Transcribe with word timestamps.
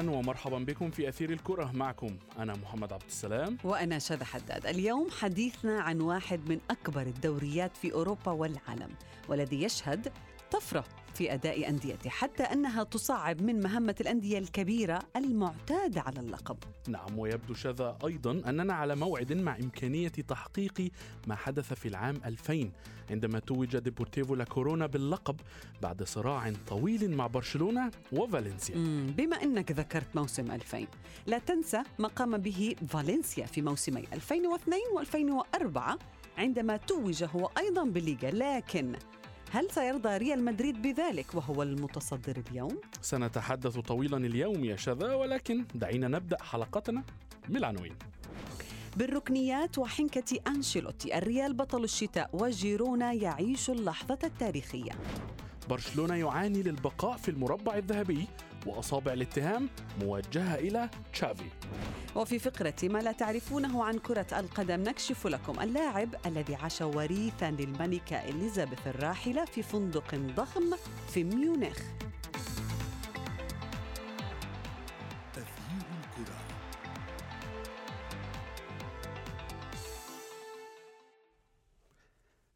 أهلا 0.00 0.10
ومرحبا 0.10 0.58
بكم 0.58 0.90
في 0.90 1.08
أثير 1.08 1.30
الكرة. 1.30 1.70
معكم 1.74 2.16
أنا 2.38 2.56
محمد 2.56 2.92
عبد 2.92 3.02
السلام. 3.08 3.58
وأنا 3.64 3.98
شذى 3.98 4.24
حداد. 4.24 4.66
اليوم 4.66 5.10
حديثنا 5.10 5.80
عن 5.80 6.00
واحد 6.00 6.48
من 6.48 6.60
أكبر 6.70 7.02
الدوريات 7.02 7.76
في 7.76 7.92
أوروبا 7.92 8.32
والعالم 8.32 8.90
والذي 9.28 9.62
يشهد 9.62 10.12
طفرة. 10.50 10.84
في 11.20 11.34
أداء 11.34 11.68
أنديته 11.68 12.10
حتى 12.10 12.42
أنها 12.42 12.82
تصعب 12.84 13.42
من 13.42 13.62
مهمة 13.62 13.94
الأندية 14.00 14.38
الكبيرة 14.38 14.98
المعتادة 15.16 16.00
على 16.00 16.20
اللقب. 16.20 16.56
نعم 16.88 17.18
ويبدو 17.18 17.54
شذا 17.54 17.98
أيضا 18.06 18.30
أننا 18.30 18.74
على 18.74 18.96
موعد 18.96 19.32
مع 19.32 19.56
إمكانية 19.56 20.08
تحقيق 20.08 20.90
ما 21.26 21.34
حدث 21.34 21.72
في 21.72 21.88
العام 21.88 22.20
2000 22.24 22.70
عندما 23.10 23.38
توج 23.38 23.78
ديبورتيفو 23.78 24.34
لا 24.34 24.44
كورونا 24.44 24.86
باللقب 24.86 25.36
بعد 25.82 26.02
صراع 26.02 26.52
طويل 26.66 27.16
مع 27.16 27.26
برشلونة 27.26 27.90
وفالنسيا. 28.12 28.74
بما 29.16 29.42
أنك 29.42 29.72
ذكرت 29.72 30.16
موسم 30.16 30.50
2000 30.50 30.86
لا 31.26 31.38
تنسى 31.38 31.82
ما 31.98 32.08
قام 32.08 32.36
به 32.38 32.74
فالنسيا 32.88 33.46
في 33.46 33.62
موسمي 33.62 34.04
2002 34.12 34.80
و2004 34.96 35.98
عندما 36.38 36.76
توج 36.76 37.24
هو 37.24 37.50
أيضا 37.58 37.84
بالليغا 37.84 38.30
لكن 38.30 38.92
هل 39.52 39.70
سيرضى 39.70 40.16
ريال 40.16 40.44
مدريد 40.44 40.82
بذلك 40.82 41.34
وهو 41.34 41.62
المتصدر 41.62 42.42
اليوم؟ 42.50 42.78
سنتحدث 43.02 43.78
طويلا 43.78 44.16
اليوم 44.16 44.64
يا 44.64 44.76
شذا 44.76 45.14
ولكن 45.14 45.64
دعينا 45.74 46.08
نبدأ 46.08 46.42
حلقتنا 46.42 47.02
بالعناوين 47.48 47.96
بالركنيات 48.96 49.78
وحنكة 49.78 50.38
أنشيلوتي 50.46 51.18
الريال 51.18 51.54
بطل 51.54 51.84
الشتاء 51.84 52.30
وجيرونا 52.32 53.12
يعيش 53.12 53.70
اللحظة 53.70 54.18
التاريخية 54.24 54.92
برشلونة 55.70 56.14
يعاني 56.14 56.62
للبقاء 56.62 57.16
في 57.16 57.30
المربع 57.30 57.76
الذهبي 57.76 58.26
وأصابع 58.66 59.12
الاتهام 59.12 59.68
موجهة 60.00 60.54
إلى 60.54 60.90
تشافي. 61.12 61.50
وفي 62.16 62.38
فقرة 62.38 62.74
ما 62.82 62.98
لا 62.98 63.12
تعرفونه 63.12 63.84
عن 63.84 63.98
كرة 63.98 64.26
القدم 64.38 64.82
نكشف 64.82 65.26
لكم 65.26 65.60
اللاعب 65.60 66.14
الذي 66.26 66.54
عاش 66.54 66.80
وريثا 66.80 67.50
للملكة 67.50 68.16
إليزابيث 68.16 68.86
الراحلة 68.86 69.44
في 69.44 69.62
فندق 69.62 70.14
ضخم 70.14 70.76
في 71.08 71.24
ميونخ. 71.24 71.78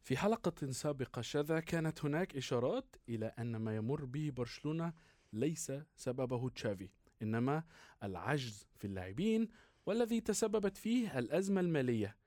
في 0.03 0.17
حلقة 0.17 0.71
سابقة 0.71 1.21
شذا 1.21 1.59
كانت 1.59 2.05
هناك 2.05 2.37
إشارات 2.37 2.95
إلى 3.09 3.33
أن 3.39 3.55
ما 3.55 3.75
يمر 3.75 4.05
به 4.05 4.31
برشلونة 4.35 4.93
ليس 5.35 5.71
سببه 5.95 6.49
تشافي 6.49 6.89
إنما 7.21 7.63
العجز 8.03 8.67
في 8.77 8.87
اللاعبين 8.87 9.47
والذي 9.85 10.21
تسببت 10.21 10.77
فيه 10.77 11.19
الأزمة 11.19 11.61
المالية. 11.61 12.17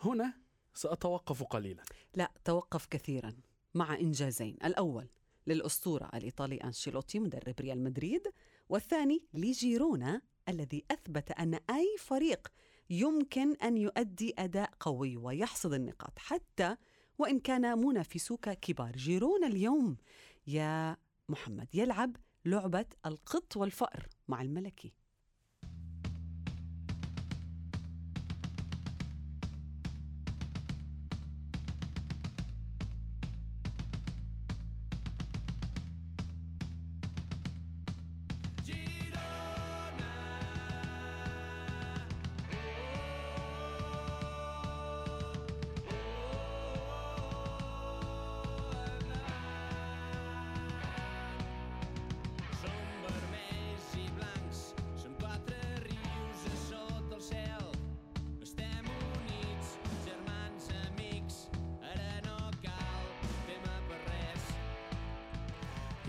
هنا 0.00 0.34
سأتوقف 0.74 1.42
قليلا. 1.42 1.82
لا 2.14 2.32
توقف 2.44 2.86
كثيرا 2.86 3.32
مع 3.74 3.94
إنجازين. 3.94 4.56
الأول 4.64 5.08
للأسطورة 5.46 6.10
الإيطالي 6.14 6.56
أنشيلوتي 6.56 7.18
مدرب 7.18 7.54
ريال 7.60 7.84
مدريد 7.84 8.22
والثاني 8.68 9.22
لجيرونا 9.34 10.22
الذي 10.48 10.84
أثبت 10.90 11.30
أن 11.30 11.54
أي 11.54 11.96
فريق 11.98 12.48
يمكن 12.90 13.56
أن 13.56 13.76
يؤدي 13.76 14.34
أداء 14.38 14.70
قوي 14.80 15.16
ويحصد 15.16 15.72
النقاط 15.72 16.18
حتى 16.18 16.76
وإن 17.18 17.40
كان 17.40 17.78
منافسوك 17.78 18.50
كبار. 18.50 18.96
جيرونا 18.96 19.46
اليوم 19.46 19.96
يا 20.46 20.96
محمد 21.28 21.74
يلعب 21.74 22.16
لعبة 22.46 22.86
القط 23.06 23.56
والفأر 23.56 24.08
مع 24.28 24.42
الملكي. 24.42 24.94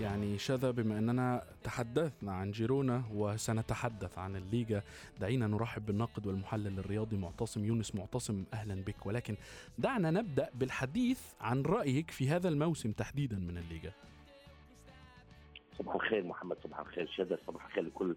يعني 0.02 0.38
شذا 0.38 0.72
بما 0.72 0.98
أننا 0.98 1.44
تحدثنا 1.64 2.32
عن 2.34 2.52
جيرونا 2.52 3.04
وسنتحدث 3.14 4.18
عن 4.18 4.36
الليغا 4.36 4.82
دعينا 5.20 5.48
نرحب 5.48 5.86
بالناقد 5.86 6.28
والمحلل 6.28 6.80
الرياضي 6.80 7.18
معتصم 7.18 7.66
يونس 7.66 7.96
معتصم 7.96 8.44
أهلا 8.54 8.76
بك. 8.84 9.06
ولكن 9.06 9.36
دعنا 9.78 10.12
نبدأ 10.12 10.50
بالحديث 10.56 11.34
عن 11.42 11.62
رأيك 11.62 12.12
في 12.12 12.30
هذا 12.30 12.50
الموسم 12.50 12.92
تحديدا 12.92 13.36
من 13.38 13.58
الليغا 13.58 13.92
صباح 15.78 15.96
الخير 15.96 16.24
محمد 16.24 16.58
صباح 16.64 16.80
الخير 16.80 17.08
شذا 17.08 17.38
صباح 17.48 17.66
الخير 17.66 17.84
لكل 17.84 18.16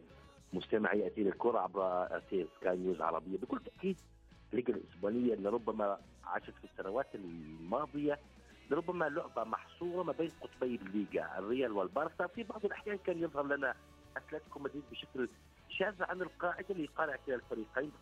مستمعي 0.52 1.06
اثير 1.06 1.26
الكرة 1.26 1.58
عبر 1.58 2.16
اثير 2.16 2.48
سكاي 2.60 2.76
نيوز 2.76 3.00
عربية. 3.00 3.38
بكل 3.38 3.60
تأكيد 3.64 3.96
الليغا 4.52 4.68
الاسبانيه 4.74 5.34
اللي 5.34 5.48
ربما 5.48 5.98
عاشت 6.24 6.50
في 6.50 6.64
السنوات 6.72 7.14
الماضية 7.14 8.18
لربما 8.70 9.08
لعبة 9.08 9.44
محصورة 9.44 10.02
ما 10.02 10.12
بين 10.12 10.30
قطبي 10.40 10.74
الليغا 10.76 11.38
الريال 11.38 11.72
والبارسا. 11.72 12.26
في 12.26 12.42
بعض 12.42 12.64
الأحيان 12.64 12.98
كان 12.98 13.18
يظهر 13.18 13.42
لنا 13.46 13.74
أتلتيكو 14.16 14.58
مدريد 14.58 14.82
بشكل 14.90 15.28
شاذ 15.68 16.02
عن 16.02 16.22
القاعدة 16.22 16.66
اللي 16.70 16.86
أقلق 16.86 17.16
كلا 17.26 17.34
الفريقين 17.34 17.92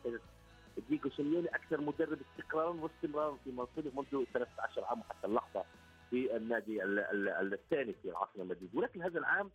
ديجو 0.88 1.10
سيميوني 1.10 1.48
أكثر 1.48 1.80
مدرب 1.80 2.18
استقرارا 2.30 2.68
واستمرارا 2.68 3.36
في 3.44 3.50
منصبه 3.50 3.92
منذ 3.96 4.24
13 4.34 4.84
عام 4.84 5.02
حتى 5.02 5.26
اللحظة 5.26 5.64
في 6.10 6.36
النادي 6.36 6.84
ال- 6.84 6.98
ال- 6.98 7.54
الثاني 7.54 7.92
في 8.02 8.08
العاصمه 8.10 8.42
المدريد 8.42 8.74
ولكن 8.74 9.02
هذا 9.02 9.18
العام 9.18 9.50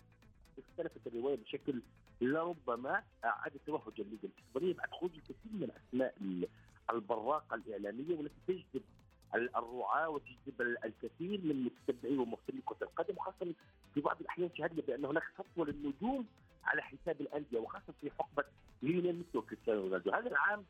اختلفت 0.59 1.07
الرواية 1.07 1.35
بشكل 1.37 1.81
لربما 2.21 3.03
أعاد 3.25 3.51
توهج 3.65 3.93
الليغا 4.01 4.19
الإسبانية 4.23 4.73
بعد 4.73 4.91
خروج 4.91 5.11
الكثير 5.15 5.51
من 5.53 5.63
الأسماء 5.63 6.13
ال- 6.21 6.47
البراقة 6.91 7.55
الإعلامية 7.55 8.15
والتي 8.17 8.35
تجذب 8.47 8.83
الرعاة 9.35 10.09
وتجذب 10.09 10.61
ال- 10.61 10.85
الكثير 10.85 11.39
من 11.43 11.63
متتبعي 11.63 12.17
ومهتمي 12.17 12.61
كرة 12.65 12.77
القدم 12.81 13.13
وخاصة 13.17 13.53
في 13.93 14.01
بعض 14.01 14.21
الأحيان 14.21 14.49
شاهدنا 14.57 14.81
بأن 14.87 15.05
هناك 15.05 15.23
خطوه 15.37 15.65
للنجوم 15.65 16.25
على 16.63 16.81
حساب 16.81 17.21
الأندية 17.21 17.59
وخاصة 17.59 17.93
في 18.01 18.11
حقبة 18.11 18.43
ليونيل 18.81 19.15
ميسي 19.15 19.37
وكريستيانو 19.37 19.81
رونالدو. 19.81 20.11
هذا 20.11 20.27
العام 20.27 20.65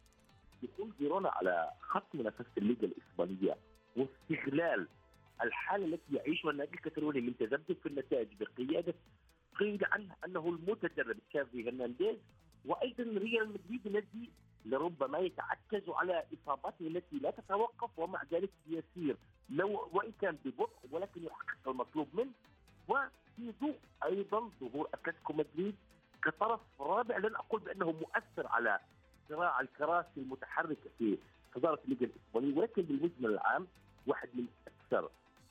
يكون 0.64 0.94
جيرونا 1.00 1.30
على 1.30 1.72
خط 1.82 2.16
منافسة 2.16 2.46
الليغا 2.58 2.80
الإسبانية 2.86 3.56
واستغلال 3.98 4.88
الحالة 5.44 5.86
التي 5.86 6.16
يعيشها 6.16 6.52
النادي 6.52 6.74
الكتالوني 6.76 7.22
من 7.22 7.38
تذبذب 7.38 7.78
في 7.84 7.86
النتائج 7.90 8.28
بقيادة 8.40 8.94
قيل 9.60 9.80
عنه 9.92 10.16
أنه 10.26 10.50
المتدرب 10.50 11.18
تشافي 11.30 11.68
هرنانديز 11.70 12.18
وأيضا 12.66 13.04
ريال 13.04 13.50
مدريد 13.50 13.88
الذي 13.88 14.30
لربما 14.66 15.20
يتعكز 15.20 15.90
على 15.90 16.24
اصاباته 16.34 16.88
التي 16.88 17.16
لا 17.20 17.32
تتوقف 17.32 18.00
ومع 18.00 18.24
ذلك 18.32 18.50
يسير 18.68 19.16
لو 19.50 19.90
وإن 19.94 20.12
كان 20.22 20.38
ببطء 20.46 20.80
ولكن 20.92 21.24
يحقق 21.24 21.68
المطلوب 21.68 22.08
منه. 22.14 22.32
وفي 22.88 23.54
ضوء 23.62 23.76
أيضا 24.04 24.50
ظهور 24.62 24.88
أتلتيكو 24.94 25.34
مدريد 25.34 25.76
كطرف 26.24 26.60
رابع. 26.80 27.18
لن 27.18 27.36
أقول 27.36 27.62
بأنه 27.62 27.92
مؤثر 27.92 28.48
على 28.48 28.80
صراع 29.30 29.60
الكراسي 29.60 30.10
المتحركه 30.18 30.90
في 30.98 31.18
صداره 31.56 31.80
الليغا 31.86 32.06
الإسبانية 32.14 32.58
ولكن 32.58 32.82
بالمجمل 32.82 33.30
العام 33.34 33.68
واحد 34.08 34.30
من 34.34 34.48
أكثر 34.68 35.10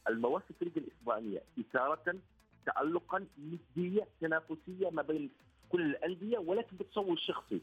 المواسم 0.08 0.54
في 0.58 0.62
الليغا 0.62 0.86
الإسبانية 0.88 1.42
إثارة 1.60 2.16
تالقا 2.66 3.26
نديه 3.38 4.06
تنافسيه 4.20 4.90
ما 4.90 5.02
بين 5.02 5.30
كل 5.72 5.82
الأندية 5.82 6.38
ولكن 6.38 6.76
بتصور 6.76 7.16
شخصي 7.16 7.60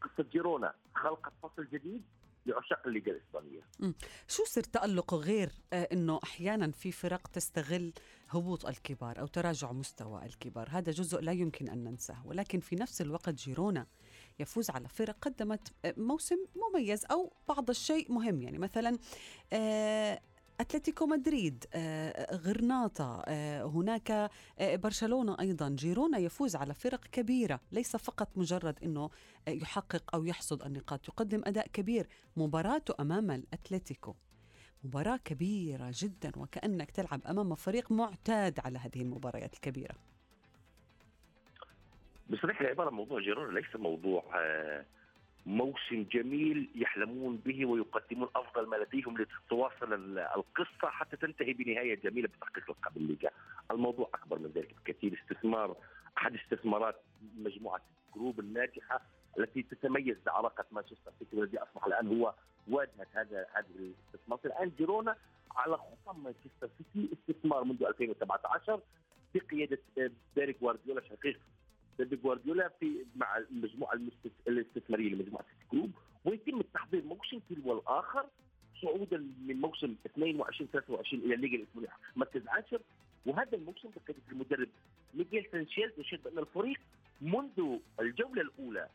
قصه 0.00 0.28
جيرونا 0.32 0.74
خلقت 0.94 1.32
فصل 1.42 1.68
جديد 1.72 2.02
لعشاق 2.46 2.86
الليغا 2.86 3.12
الاسبانيه 3.12 3.60
شو 4.28 4.44
سر 4.44 4.62
تألقه 4.62 5.16
غير 5.16 5.52
آه، 5.72 5.88
إنه 5.92 6.20
أحيانا 6.24 6.70
في 6.70 6.92
فرق 6.92 7.28
تستغل 7.28 7.92
هبوط 8.30 8.66
الكبار 8.66 9.20
أو 9.20 9.26
تراجع 9.26 9.72
مستوى 9.72 10.24
الكبار، 10.24 10.68
هذا 10.70 10.92
جزء 10.92 11.20
لا 11.20 11.32
يمكن 11.32 11.68
أن 11.68 11.84
ننساه، 11.84 12.26
ولكن 12.26 12.60
في 12.60 12.76
نفس 12.76 13.00
الوقت 13.00 13.34
جيرونا 13.34 13.86
يفوز 14.38 14.70
على 14.70 14.88
فرق 14.88 15.16
قدمت 15.22 15.72
آه، 15.84 15.94
موسم 15.96 16.36
مميز 16.56 17.04
أو 17.10 17.32
بعض 17.48 17.70
الشيء 17.70 18.12
مهم. 18.12 18.42
يعني 18.42 18.58
مثلا 18.58 18.98
آه، 19.52 20.20
أتلتيكو 20.60 21.06
مدريد 21.06 21.64
آه، 21.74 22.36
غرناطة 22.36 23.22
آه، 23.28 23.62
هناك 23.62 24.10
آه، 24.10 24.76
برشلونة 24.76 25.36
أيضا. 25.40 25.68
جيرونا 25.68 26.18
يفوز 26.18 26.56
على 26.56 26.74
فرق 26.74 27.00
كبيرة 27.04 27.60
ليس 27.72 27.96
فقط 27.96 28.28
مجرد 28.38 28.78
إنه 28.82 29.10
يحقق 29.48 30.14
أو 30.14 30.24
يحصد 30.24 30.62
النقاط 30.62 31.08
يقدم 31.08 31.42
أداء 31.44 31.68
كبير. 31.68 32.06
مباراته 32.36 32.94
أمام 33.00 33.30
الأتلتيكو 33.30 34.14
مباراة 34.84 35.16
كبيرة 35.16 35.90
جدا 35.94 36.32
وكأنك 36.36 36.90
تلعب 36.90 37.20
أمام 37.26 37.54
فريق 37.54 37.92
معتاد 37.92 38.60
على 38.60 38.78
هذه 38.78 39.02
المباريات 39.02 39.54
الكبيرة. 39.54 39.94
بصراحه 42.30 42.60
العباره 42.60 42.90
موضوع 42.90 43.20
جيرونا 43.20 43.58
ليس 43.58 43.76
موضوع 43.76 44.24
آه، 44.34 44.84
موسم 45.48 46.02
جميل 46.12 46.68
يحلمون 46.74 47.36
به 47.36 47.66
ويقدمون 47.66 48.28
أفضل 48.36 48.66
ما 48.66 48.76
لديهم 48.76 49.18
لتتواصل 49.18 49.92
ال- 49.92 50.18
القصة 50.18 50.88
حتى 50.90 51.16
تنتهي 51.16 51.52
بنهاية 51.52 51.94
جميلة 51.94 52.28
بتحقيق 52.28 52.70
لقب 52.70 52.96
الليغا. 52.96 53.30
الموضوع 53.70 54.08
أكبر 54.14 54.38
من 54.38 54.52
ذلك 54.54 54.74
بكثير 54.84 55.22
استثمار 55.22 55.76
أحد 56.18 56.34
استثمارات 56.34 56.96
مجموعة 57.38 57.80
group 58.14 58.40
الناجحة 58.40 59.00
التي 59.38 59.62
تتميز 59.62 60.16
بعلاقة 60.26 60.64
مانشستر 60.72 61.12
سيتي 61.18 61.36
والذي 61.36 61.58
أصبح 61.58 61.86
الآن 61.86 62.20
هو 62.20 62.34
واجهه 62.70 63.06
هذا 63.12 63.46
هذه 63.52 63.66
الاستثمار 63.78 64.38
الآن 64.44 64.72
جيرونا 64.78 65.16
على 65.56 65.76
خطى 65.76 66.18
مانشستر 66.18 66.68
سيتي 66.78 67.08
استثمار 67.14 67.64
منذ 67.64 67.82
2017 67.84 68.80
بقيادة 69.34 69.78
آه، 69.98 70.10
ديريك 70.36 70.60
جوارديولا 70.60 71.00
شقيق 71.00 71.40
بيب 72.04 72.22
جوارديولا 72.22 72.68
في 72.80 73.04
مع 73.16 73.36
المجموعه 73.38 73.98
الاستثمارية 74.48 75.08
لمجموعة 75.14 75.44
سيتي 75.44 75.66
جروب 75.76 75.90
ويتم 76.24 76.60
التحضير 76.60 77.04
موسم 77.04 77.38
تلو 77.50 77.78
الآخر 77.78 78.26
صعودا 78.82 79.16
من 79.46 79.60
موسم 79.60 79.94
22 80.06 80.68
23 80.72 81.22
إلى 81.24 81.34
الليغا 81.34 81.54
الاسبانيه 81.54 81.88
مركز 82.16 82.48
عاشر 82.48 82.80
وهذا 83.26 83.56
الموسم 83.56 83.88
بقياده 83.96 84.22
المدرب 84.32 84.68
ميغيل 85.14 85.46
سانشيز 85.52 85.90
يشهد 85.98 86.22
بأن 86.22 86.38
الفريق 86.38 86.80
منذ 87.20 87.78
الجولة 88.00 88.42
الأولى 88.42 88.88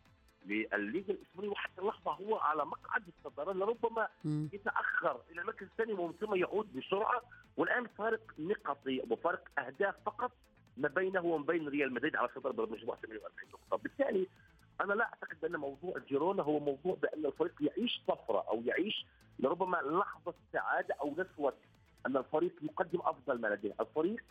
للليغا 0.46 1.10
الاسبانيه 1.14 1.50
وحتى 1.50 1.82
اللحظة 1.82 2.12
هو 2.12 2.36
على 2.38 2.66
مقعد 2.66 3.04
الصدارة 3.08 3.54
لربما. 3.54 4.08
يتأخر 4.54 5.22
إلى 5.32 5.42
المركز 5.42 5.68
الثاني 5.68 5.94
ومن 5.94 6.14
ثم 6.14 6.36
يعود 6.36 6.74
بسرعة 6.78 7.22
والآن 7.58 7.88
فارق 7.88 8.34
نقطي 8.40 9.02
وفارق 9.10 9.60
أهداف 9.60 9.96
فقط 10.06 10.32
ما 10.78 10.88
بينه 10.88 11.26
وما 11.26 11.46
بين 11.46 11.68
ريال 11.68 11.94
مدريد 11.94 12.16
على 12.16 12.30
صدر 12.36 12.50
مجموعه 12.72 13.00
48 13.02 13.50
نقطه، 13.54 13.84
بالتالي 13.84 14.28
أنا 14.82 14.94
لا 14.94 15.04
أعتقد 15.04 15.38
بأن 15.42 15.56
موضوع 15.56 15.98
جيرونا 16.10 16.44
هو 16.44 16.60
موضوع 16.60 16.98
بأن 17.02 17.26
الفريق 17.26 17.54
يعيش 17.62 18.02
طفرة 18.08 18.46
أو 18.50 18.62
يعيش 18.66 19.06
لربما 19.40 19.78
لحظة 19.78 20.34
سعادة 20.54 20.96
أو 21.02 21.16
نسوة 21.18 21.54
أن 22.06 22.18
الفريق 22.18 22.54
يقدم 22.62 23.00
أفضل 23.00 23.42
ما 23.42 23.48
لديه، 23.48 23.74
الفريق 23.80 24.24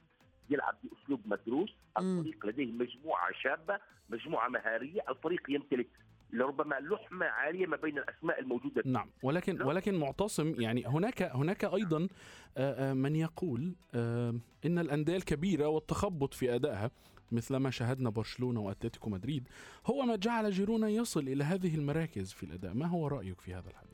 يلعب 0.50 0.74
بأسلوب 0.82 1.20
مدروس،. 1.26 1.74
الفريق 1.98 2.46
لديه 2.46 2.72
مجموعة 2.72 3.32
شابة، 3.32 3.80
مجموعة 4.10 4.48
مهارية، 4.48 5.04
الفريق 5.08 5.50
يمتلك 5.50 5.88
لربما 6.32 6.74
لحمة 6.74 7.26
عالية 7.26 7.66
ما 7.66 7.76
بين 7.76 7.98
الأسماء 7.98 8.40
الموجودة. 8.40 8.82
نعم 8.86 9.10
ولكن 9.22 9.62
ولكن 9.62 9.94
معتصم 9.94 10.60
يعني 10.60 10.86
هناك 10.86 11.22
هناك 11.22 11.64
أيضا 11.64 12.08
آه، 12.56 12.90
آه، 12.90 12.92
من 12.92 13.16
يقول 13.16 13.74
آه، 13.94 14.34
إن 14.66 14.78
الأندية 14.78 15.16
الكبيرة 15.16 15.66
والتخبط 15.66 16.34
في 16.34 16.54
أدائها 16.54 16.90
مثل 17.32 17.56
ما 17.56 17.70
شاهدنا 17.70 18.10
برشلونة 18.10 18.60
وأتلتيكو 18.60 19.10
مدريد 19.10 19.48
هو 19.86 20.02
ما 20.02 20.16
جعل 20.16 20.50
جيرونا 20.50 20.88
يصل 20.88 21.20
إلى 21.20 21.44
هذه 21.44 21.74
المراكز 21.74 22.32
في 22.32 22.42
الأداء. 22.42 22.74
ما 22.74 22.86
هو 22.86 23.08
رأيك 23.08 23.40
في 23.40 23.54
هذا 23.54 23.70
الحديث؟ 23.70 23.92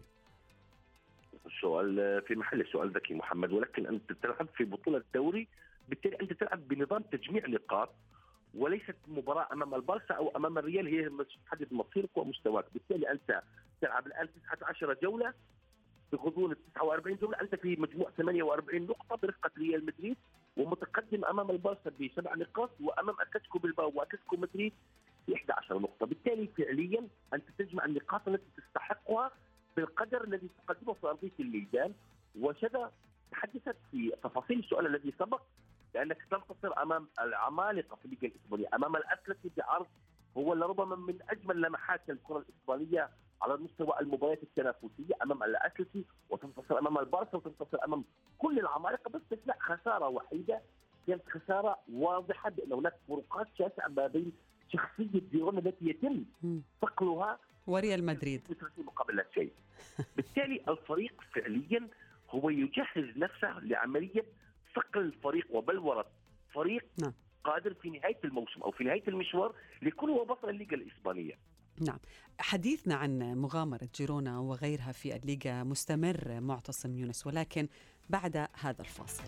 السؤال 1.46 2.23
في 2.26 2.35
محل 2.35 2.61
السؤال 2.61 2.93
ذكي 2.93 3.14
محمد 3.14 3.52
ولكن 3.52 3.87
أنت 3.87 4.12
تلعب 4.12 4.49
في 4.56 4.64
بطولة 4.64 5.02
دوري 5.14 5.49
بالتالي 5.88 6.17
أنت 6.20 6.32
تلعب 6.32 6.69
بنظام 6.69 7.02
تجميع 7.02 7.46
نقاط 7.46 7.94
وليست 8.55 8.97
مباراة 9.09 9.49
أمام 9.53 9.75
البارسا 9.75 10.15
أو 10.15 10.29
أمام 10.37 10.59
الريال 10.59 10.87
هي 10.87 11.11
تحدد 11.47 11.73
مصيرك 11.73 12.17
ومستواك 12.17 12.65
بالتالي 12.75 13.11
أنت 13.11 13.43
تلعب 13.81 14.06
الآن 14.06 14.29
19 14.47 14.97
جولة 15.03 15.35
بغضون 16.12 16.53
ال 16.53 16.73
49 16.75 17.17
جولة. 17.17 17.41
أنت 17.41 17.55
في 17.55 17.77
مجموع 17.77 18.11
48 18.11 18.83
نقطة 18.83 19.17
برفقه 19.17 19.50
ريال 19.59 19.87
مدريد 19.87 20.17
ومتقدم 20.56 21.25
أمام 21.25 21.50
البارسا 21.50 21.91
بسبع 22.00 22.35
نقاط 22.35 22.71
وأمام 22.81 23.15
أتلتيكو 23.21 23.59
بلباو 23.59 23.93
وأتلتيكو 23.95 24.37
مدريد 24.37 24.73
ب 25.29 25.33
11 25.33 25.79
نقطة. 25.79 26.06
بالتالي 26.06 26.47
فعليا 26.47 27.09
أنت 27.35 27.45
تجمع 27.59 27.85
النقاط 27.85 28.29
التي 28.29 28.47
تستحقها 28.56 29.31
بالقدر 29.77 30.25
الذي 30.25 30.49
تقدمه 30.67 30.93
في 30.93 31.06
ارضيه 31.06 31.31
الميدان 31.41 31.95
وشذا 32.41 32.93
تحدثت 33.31 33.77
في 33.91 34.12
تفاصيل 34.23 34.59
السؤال 34.59 34.87
الذي 34.87 35.12
سبق 35.19 35.41
لانك 35.99 36.19
تنتصر 36.31 36.83
أمام 36.83 37.09
العمالقة 37.21 37.97
في 37.97 38.05
الليغا 38.05 38.23
الإسبانية. 38.35 38.67
أمام 38.75 38.97
الاتلتي 38.97 39.50
بعرض 39.56 39.87
هو 40.37 40.55
لربما 40.55 40.97
من 40.97 41.19
أجمل 41.31 41.61
لمحات 41.61 42.11
الكرة 42.11 42.39
الإسبانية 42.39 43.11
على 43.43 43.56
مستوى 43.56 44.00
المباريات 44.00 44.43
التنافسية 44.43 45.15
أمام 45.23 45.43
الاتلتي 45.43 46.05
وتنتصر 46.31 46.79
أمام 46.79 46.99
البارسا 46.99 47.37
وتنتصر 47.37 47.79
أمام 47.85 48.05
كل 48.39 48.59
العمالقة 48.59 49.11
باستثناء 49.11 49.59
خسارة 49.61 50.09
وحيدة 50.09 50.62
كانت 51.06 51.23
خسارة 51.29 51.79
واضحة 51.93 52.50
بأن 52.50 52.73
هناك 52.73 52.95
فروقات 53.09 53.47
شاسعة 53.59 53.89
ما 53.89 54.06
بين 54.06 54.33
شخصية 54.69 55.21
جيرونا 55.33 55.59
التي 55.59 55.89
يتم. 55.89 56.25
صقلها 56.83 57.39
وريال 57.67 58.06
مدريد. 58.06 58.43
مقابل 58.79 59.25
شيء 59.35 59.53
بالتالي 60.17 60.65
الفريق 60.69 61.23
فعليا 61.35 61.89
هو 62.31 62.50
يجهز 62.50 63.17
نفسه 63.17 63.59
لعملية 63.59 64.25
صقل 64.78 65.00
الفريق 65.00 65.46
وبلوره 65.50 66.06
فريق 66.54 66.84
نعم. 67.02 67.12
قادر 67.44 67.75
في 67.75 67.90
نهاية 67.90 68.19
الموسم 68.25 68.62
أو 68.62 68.70
في 68.70 68.84
نهاية 68.84 69.02
المشوار 69.08 69.54
ليكون 69.82 70.10
هو 70.10 70.25
بطل 70.25 70.48
الليغا 70.48 70.75
الإسبانية. 70.75 71.38
نعم. 71.80 71.98
حديثنا 72.40 72.94
عن 72.94 73.18
مغامرة 73.18 73.88
جيرونا 73.94 74.38
وغيرها 74.38 74.92
في 74.92 75.16
الليغا 75.16 75.62
مستمر 75.62 76.40
معتصم 76.40 76.97
يونس 76.97 77.26
ولكن 77.26 77.68
بعد 78.08 78.37
هذا 78.37 78.80
الفاصل. 78.80 79.25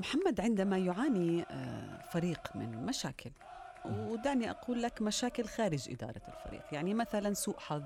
محمد 0.00 0.40
عندما 0.40 0.78
يعاني 0.78 1.44
آه، 1.50 2.02
فريق 2.12 2.50
من 2.54 2.86
مشاكل 2.86 3.30
ودعني 3.84 4.50
أقول 4.50 4.82
لك 4.82 5.02
مشاكل 5.02 5.44
خارج 5.44 5.90
إدارة 5.90 6.22
الفريق. 6.28 6.62
يعني 6.72 6.94
مثلا 6.94 7.34
سوء 7.34 7.58
حظ 7.58 7.82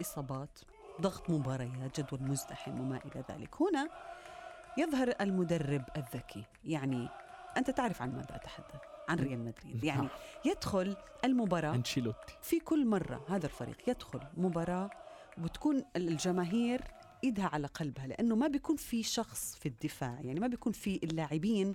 إصابات 0.00 0.58
ضغط 1.00 1.30
مباريات 1.30 2.00
جدول 2.00 2.22
مزدحم 2.22 2.80
وما 2.80 2.96
إلى 2.96 3.24
ذلك. 3.30 3.62
هنا 3.62 3.88
يظهر 4.78 5.14
المدرب 5.20 5.82
الذكي. 5.96 6.44
يعني 6.64 7.08
أنت 7.56 7.70
تعرف 7.70 8.02
عن 8.02 8.12
ماذا 8.12 8.36
أتحدث؟ 8.36 8.80
عن 9.08 9.18
ريال 9.18 9.38
مدريد. 9.38 9.84
يعني 9.84 10.08
يدخل 10.44 10.96
المباراة 11.24 11.74
أنشيلوتي. 11.74 12.36
في 12.42 12.60
كل 12.60 12.86
مرة. 12.86 13.24
هذا 13.28 13.46
الفريق 13.46 13.88
يدخل 13.88 14.20
مباراة 14.36 14.90
وتكون 15.42 15.84
الجماهير 15.96 16.80
ايدها 17.24 17.46
على 17.46 17.66
قلبها 17.66 18.06
لأنه 18.06 18.36
ما 18.36 18.46
بيكون 18.48 18.76
في 18.76 19.02
شخص 19.02 19.54
في 19.54 19.66
الدفاع 19.66 20.20
يعني 20.20 20.40
ما 20.40 20.46
بيكون 20.46 20.72
في 20.72 21.00
اللاعبين 21.02 21.72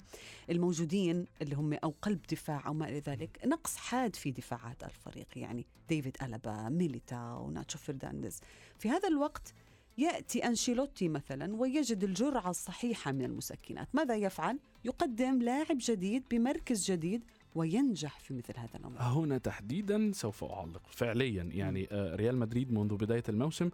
الموجودين 0.50 1.25
اللي 1.41 1.56
هم 1.56 1.74
أو 1.74 1.94
قلب 2.01 2.20
دفاع 2.32 2.68
أو 2.68 2.74
ما 2.74 2.89
إلى 2.89 3.00
ذلك. 3.00 3.39
نقص 3.46 3.75
حاد 3.75 4.15
في 4.15 4.32
دفاعات 4.32 4.84
الفريق 4.84 5.27
يعني 5.36 5.65
ديفيد 5.89 6.18
ألابا 6.22 6.70
ميليتاو 6.70 7.51
ناتشو 7.51 7.77
فيرنانديز 7.77 8.41
في 8.79 8.89
هذا 8.89 9.08
الوقت 9.08 9.53
يأتي 9.98 10.48
أنشيلوتي 10.48 11.10
مثلا 11.10 11.56
ويجد 11.56 12.03
الجرعة 12.03 12.50
الصحيحة 12.50 13.12
من 13.12 13.25
المسكنات. 13.25 13.88
ماذا 13.94 14.15
يفعل؟ 14.15 14.60
يقدم 14.86 15.41
لاعب 15.41 15.77
جديد 15.79 16.24
بمركز 16.32 16.91
جديد 16.91 17.24
وينجح 17.56 18.20
في 18.20 18.34
مثل 18.34 18.60
هذا 18.60 18.75
الامر 18.75 19.01
هنا 19.01 19.38
تحديدا 19.38 20.12
سوف 20.13 20.44
أعلق 20.44 20.82
فعليا 20.89 21.44
يعني 21.44 21.88
آه، 21.91 22.15
ريال 22.15 22.38
مدريد 22.38 22.72
منذ 22.72 22.96
بداية 22.96 23.24
الموسم 23.29 23.70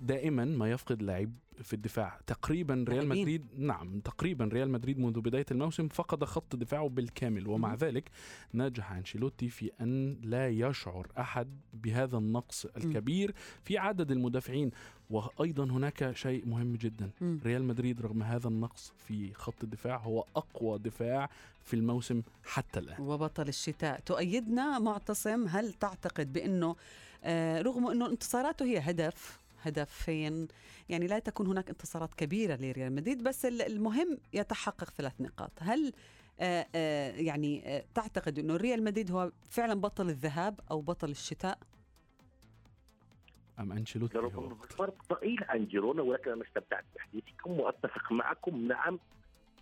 دائما 0.00 0.44
ما 0.44 0.70
يفقد 0.70 1.02
لاعب 1.02 1.32
في 1.62 1.72
الدفاع 1.72 2.20
تقريبا 2.26 2.84
ريال. 2.88 3.08
مدريد 3.08 3.46
نعم 3.58 4.00
تقريبا 4.00 4.44
ريال 4.44 4.70
مدريد 4.70 4.98
منذ 4.98 5.20
بداية 5.20 5.46
الموسم 5.50 5.88
فقد 5.88 6.24
خط 6.24 6.56
دفاعه 6.56 6.88
بالكامل 6.88 7.48
ومع. 7.48 7.74
ذلك 7.74 8.10
نجح 8.54 8.92
أنشيلوتي 8.92 9.48
في 9.48 9.70
أن 9.80 10.20
لا 10.22 10.48
يشعر 10.48 11.08
أحد 11.18 11.60
بهذا 11.72 12.18
النقص 12.18 12.66
الكبير 12.66 13.34
في 13.62 13.78
عدد 13.78 14.10
المدافعين 14.10 14.70
وأيضا 15.10 15.64
هناك 15.64 16.12
شيء 16.16 16.46
مهم 16.46 16.76
جدا. 16.76 17.10
ريال 17.22 17.64
مدريد 17.64 18.00
رغم 18.00 18.22
هذا 18.22 18.48
النقص 18.48 18.92
في 19.06 19.34
خط 19.34 19.62
الدفاع 19.62 19.96
هو 19.96 20.24
أقوى 20.36 20.78
دفاع 20.78 21.30
في 21.62 21.74
الموسم 21.74 22.22
حتى 22.44 22.80
الآن 22.80 23.00
وبطل 23.00 23.48
الشتاء 23.48 24.00
تؤيدنا 24.00 24.78
معتصم 24.78 25.46
هل 25.48 25.72
تعتقد 25.72 26.32
بأنه 26.32 26.76
آه، 27.24 27.62
رغم 27.62 27.86
أنه 27.86 28.06
انتصاراته 28.10 28.64
هي 28.64 28.78
هدف 28.78 29.43
هدفين. 29.68 30.48
يعني 30.88 31.06
لا 31.06 31.18
تكون 31.18 31.46
هناك 31.46 31.68
انتصارات 31.70 32.14
كبيرة 32.14 32.56
لريال 32.56 32.92
مدريد 32.94 33.22
بس 33.22 33.44
ال- 33.46 33.62
المهم 33.62 34.18
يتحقق 34.32 34.90
ثلاث 34.90 35.20
نقاط. 35.20 35.52
هل 35.60 35.92
آه، 36.40 36.66
آه، 36.74 37.10
يعني 37.10 37.76
آه، 37.76 37.84
تعتقد 37.94 38.38
إنه 38.38 38.56
ريال 38.56 38.84
مدريد 38.84 39.10
هو 39.10 39.32
فعلا 39.50 39.80
بطل 39.80 40.08
الذهاب 40.08 40.60
أو 40.70 40.80
بطل 40.80 41.10
الشتاء؟ 41.10 41.58
أم 43.60 43.72
أنشيلوتي 43.72 44.18
هو؟ 44.18 44.54
فرق 44.54 44.94
ضئيل 45.12 45.44
عن 45.48 45.66
جيرونا 45.66 46.02
ولكن 46.02 46.30
أنا 46.30 46.44
استمتعت 46.48 46.84
بحديثكم 46.96 47.50
واتفق 47.60 48.12
معكم؟ 48.12 48.68
نعم 48.68 48.98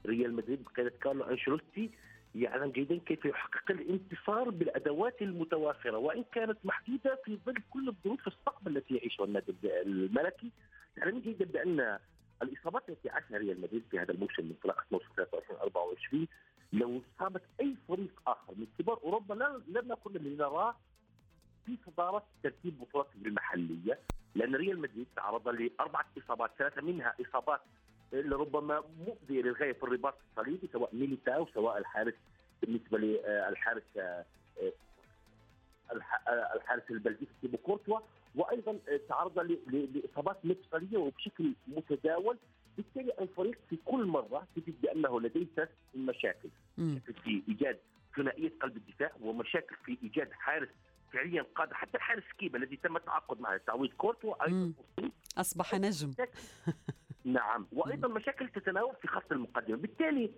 ريال 0.06 0.34
مدريد 0.36 0.64
بقياده 0.64 0.92
كارلو 1.02 1.24
أنشيلوتي 1.24 1.90
يعلم 2.34 2.70
جيدا 2.70 2.98
كيف 2.98 3.24
يحقق 3.24 3.70
الانتصار 3.70 4.50
بالأدوات 4.50 5.22
المتوافرة 5.22 5.96
وإن 5.96 6.24
كانت 6.32 6.58
محدودة 6.64 7.18
في 7.24 7.38
ظل 7.46 7.56
كل 7.70 7.88
الظروف 7.88 8.26
الصعبه 8.26 8.70
التي 8.70 8.94
يعيشها 8.94 9.24
النادي 9.24 9.54
الملكي. 9.82 10.50
يعلم 10.96 11.18
جيدا 11.18 11.44
بأن 11.44 11.98
الإصابات 12.42 12.88
التي 12.88 13.10
عاشها 13.10 13.38
ريال 13.38 13.60
مدريد 13.60 13.82
في 13.90 13.98
هذا 13.98 14.12
الموسم 14.12 14.44
من 14.44 14.50
انطلاقه 14.50 14.84
موسم 14.90 15.06
23 15.16 15.60
24 15.60 16.26
لو 16.72 17.02
إصابت 17.16 17.42
أي 17.60 17.74
فريق 17.88 18.22
آخر 18.26 18.54
من 18.56 18.66
كبار 18.78 18.98
أوروبا 19.04 19.34
لن 19.68 19.88
نكن 19.88 20.12
لنراه 20.12 20.76
في 21.66 21.76
صدارة 21.86 22.26
ترتيب 22.42 22.78
بطولات 22.80 23.08
المحلية 23.26 23.98
لأن 24.34 24.54
ريال 24.54 24.78
مدريد 24.78 25.06
تعرض 25.16 25.48
لاربعه 25.48 26.04
إصابات 26.18 26.50
ثلاثة 26.58 26.82
منها 26.82 27.14
إصابات 27.20 27.60
لربما 28.12 28.82
مؤذيه 29.06 29.42
للغاية 29.42 29.72
في 29.72 29.82
الرباط 29.82 30.14
الصليبي 30.30 30.68
سواء 30.72 30.94
ميليتاو 30.94 31.46
سواء 31.54 31.78
الحارس 31.78 32.14
بالنسبة 32.62 32.98
للحارس 32.98 33.82
الحارس 36.56 36.82
البلجيكي 36.90 37.32
تيبو 37.40 37.56
كورتوا. 37.56 37.98
وأيضا 38.34 38.78
تعرض 39.08 39.38
لإصابات 39.66 40.46
مفصلية 40.46 40.98
وبشكل 40.98 41.52
متداول. 41.68 42.38
بالتالي 42.76 43.12
الفريق 43.20 43.58
في 43.70 43.76
كل 43.84 44.06
مرة 44.06 44.46
تجد 44.56 44.80
بأنه 44.82 45.20
لديه 45.20 45.46
ثلاث 45.56 45.68
مشاكل. 45.94 46.48
في 47.24 47.42
إيجاد 47.48 47.78
ثنائية 48.16 48.52
قلب 48.60 48.76
الدفاع 48.76 49.12
ومشاكل 49.20 49.76
في 49.84 49.98
إيجاد 50.02 50.32
حارس 50.32 50.68
فعليا 51.12 51.46
قادر 51.54 51.74
حتى 51.74 51.96
الحارس 51.96 52.24
كيبا 52.38 52.58
الذي 52.58 52.76
تم 52.76 52.96
التعاقد 52.96 53.40
معه 53.40 53.56
تعويض 53.56 53.90
كورتوا. 53.90 54.44
أيضا. 54.44 54.72
أصبح 55.38 55.74
نجم. 55.74 56.14
نعم. 57.24 57.66
وأيضا 57.72 58.08
مشاكل 58.08 58.48
تتناول 58.48 58.94
في 59.02 59.08
خط 59.08 59.32
المقدمة. 59.32 59.76
بالتالي 59.76 60.30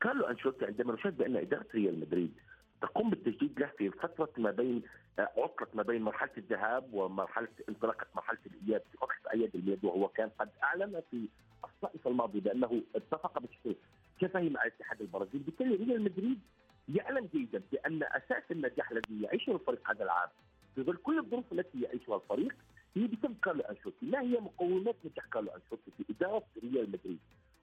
كارلو 0.00 0.24
أنشيلوتي 0.24 0.64
عندما 0.64 0.94
نشاهد 0.94 1.16
بأن 1.16 1.36
إدارة 1.36 1.66
ريال 1.74 2.00
مدريد 2.00 2.34
تقوم 2.82 3.10
بالتجديد 3.10 3.60
له 3.60 3.70
في 3.78 3.90
فترة 3.90 4.30
ما 4.36 4.50
بين 4.50 4.82
آه، 5.18 5.28
عطلة 5.36 5.68
ما 5.74 5.82
بين 5.82 6.02
مرحلة 6.02 6.30
الذهاب 6.38 6.94
ومرحلة 6.94 7.48
انطلاقة 7.68 8.06
مرحلة 8.16 8.38
الإياب. 8.46 8.82
في 8.92 8.98
فتره 8.98 9.30
اعياد 9.34 9.50
الميلاد 9.54 9.84
وهو 9.84 10.08
كان 10.08 10.28
قد 10.38 10.48
أعلن 10.62 11.02
في 11.10 11.28
الصيف 11.64 12.08
الماضي 12.08 12.40
بأنه 12.40 12.82
اتفق 12.94 13.38
بشكل 13.38 13.76
شفهي 14.20 14.48
مع 14.48 14.62
الاتحاد 14.62 15.00
البرازيلي. 15.00 15.44
بالتالي 15.44 15.74
ريال 15.76 16.02
مدريد 16.02 16.40
يعلم 16.88 17.28
جيدا 17.34 17.62
بأن 17.72 18.02
أساس 18.02 18.42
النجاح 18.50 18.90
الذي 18.90 19.22
يعيشه 19.22 19.52
الفريق 19.52 19.90
هذا 19.90 20.04
العام 20.04 20.28
في 20.74 20.82
ظل 20.82 20.96
كل 20.96 21.18
الظروف 21.18 21.52
التي 21.52 21.80
يعيشها 21.80 22.16
الفريق 22.16 22.54
هي 22.96 23.06
بسبب 23.06 23.36
كارلو 23.42 23.60
انشيلوتي، 23.60 24.06
ما 24.06 24.20
هي 24.20 24.40
مقومات 24.40 24.96
نجاح 25.04 25.26
كارلو 25.26 25.50
انشيلوتي 25.50 25.90
في 25.98 26.04
إدارة 26.10 26.42
ريال 26.62 26.90
مدريد؟ 26.90 27.18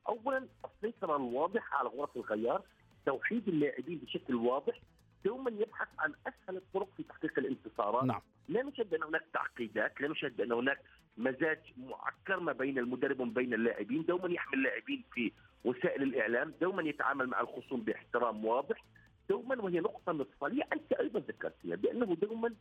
اولا 0.07 0.47
السيطره 0.65 1.15
الواضحه 1.15 1.77
على 1.77 1.89
غرف 1.89 2.17
الغيار، 2.17 2.61
توحيد 3.05 3.47
اللاعبين 3.47 3.97
بشكل 3.97 4.35
واضح، 4.35 4.79
دوما 5.25 5.51
يبحث 5.51 5.87
عن 5.99 6.13
أسهل 6.27 6.57
الطرق 6.57 6.89
في 6.97 7.03
تحقيق 7.03 7.39
الانتصارات، 7.39 8.03
نعم. 8.03 8.21
لا 8.49 8.63
نشهد 8.63 8.89
بأن 8.89 9.03
هناك 9.03 9.25
تعقيدات، 9.33 10.01
لا 10.01 10.07
نشهد 10.07 10.37
بأن 10.37 10.51
هناك 10.51 10.81
مزاج 11.17 11.59
معكر 11.77 12.39
ما 12.39 12.51
بين 12.51 12.79
المدرب 12.79 13.19
وما 13.19 13.33
بين 13.33 13.53
اللاعبين، 13.53 14.05
دوما 14.05 14.29
يحمل 14.29 14.57
اللاعبين 14.57 15.03
في 15.13 15.31
وسائل 15.63 16.03
الإعلام، 16.03 16.53
دوما 16.61 16.83
يتعامل 16.83 17.27
مع 17.27 17.41
الخصوم 17.41 17.81
باحترام 17.81 18.45
واضح، 18.45 18.85
دوما 19.29 19.61
وهي 19.61 19.79
نقطة 19.79 20.11
مفصلية 20.13 20.63
أنت 20.73 20.93
أيضا 20.93 21.19
ذكرتها 21.19 21.75
بأنه 21.75 22.15
دوما 22.15 22.53